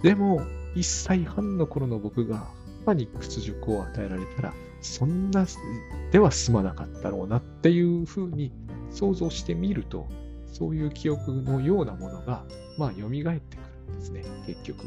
[0.02, 0.40] でも、
[0.74, 2.48] 1歳半の頃の僕が
[2.84, 5.46] 母に屈辱を与えられたら、そんな
[6.12, 8.52] では済まなかったろうなっていうふうに
[8.90, 10.06] 想像してみると、
[10.46, 12.44] そういう記憶のようなものが、
[12.78, 13.10] まあ、蘇っ
[13.40, 14.86] てくるんですね、結局。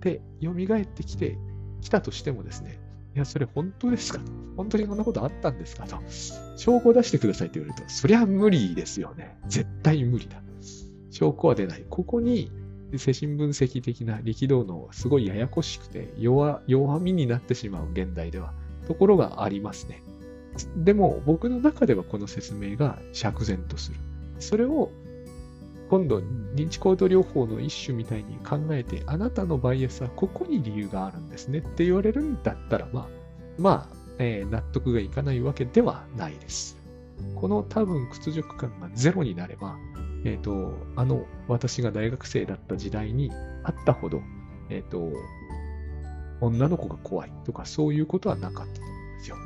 [0.00, 1.36] で、蘇ってきて、
[1.80, 2.78] きたとしてもですね、
[3.14, 5.96] いや、それ本当ですかと本当にこんなことあったんですかと
[6.56, 9.36] 証拠を出してくださいって言われると、そりゃ無理ですよね。
[9.48, 10.40] 絶対無理だ。
[11.10, 11.84] 証拠は出ない。
[11.88, 12.50] ここに
[12.98, 18.52] 精神分析的な力道のすごいややこしくて弱弱みになってしまう現代では
[18.86, 20.02] ところがありますね。
[20.76, 23.98] でも僕の中ではこの説明が釈然とする。
[24.38, 24.90] それを
[25.90, 26.18] 今度
[26.54, 33.08] 認知行動療法の一種みたいに考えてあなたのバイアスはここに理由があるんですねって言われるんだったらまあ
[33.58, 36.83] まあ、えー、納得がいかないわけではないです。
[37.36, 39.76] この多分屈辱感がゼロになれば
[40.24, 43.30] えっ、ー、と、あの、私が大学生だった時代に
[43.62, 44.22] あったほど、
[44.70, 45.12] えっ、ー、と、
[46.40, 49.36] 女の子が怖いとかそういうことはなかったと思うんですよ。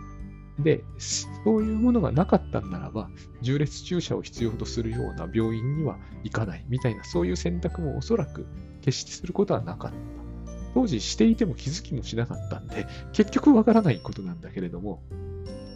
[0.60, 3.10] で、そういうものがなかったんならば、
[3.42, 8.46] 重列注射を必要とするような病院には行かないみたいな、そういう選択もおそらく
[8.80, 10.27] 決してすることはなかった。
[10.74, 15.02] 当時していても気づきもしなかったんで、結局わからないことなんだけれども、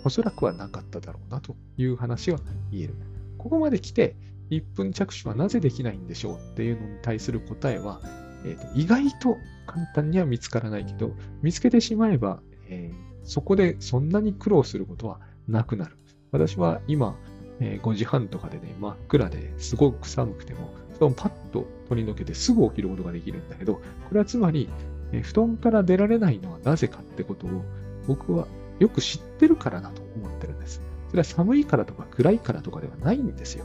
[0.05, 2.38] おそらくはなかっただろうなという話は
[2.70, 2.95] 言える。
[3.38, 4.16] ここまで来て、
[4.51, 8.01] 1分着手はなぜできないんでしょうっていうのに対する答えは、
[8.45, 9.36] えーと、意外と
[9.66, 11.12] 簡単には見つからないけど、
[11.43, 15.97] 見つけてしまえば、えー、そこでそんなに苦労することはなくなる。
[16.32, 17.16] 私は今、
[17.61, 23.80] えー、5時半とかでね、真っ暗ですごく寒くても、布団パッと取り除けてすぐ起きることができるんだけど、こ
[24.12, 24.68] れはつまり、
[25.12, 27.50] え、布団から出られないのはなぜかってことを
[28.07, 28.46] 僕は
[28.78, 30.80] よく知ってるからだと思ってるんです。
[31.09, 33.64] それは寒いからとか暗いからとかではないんですよ。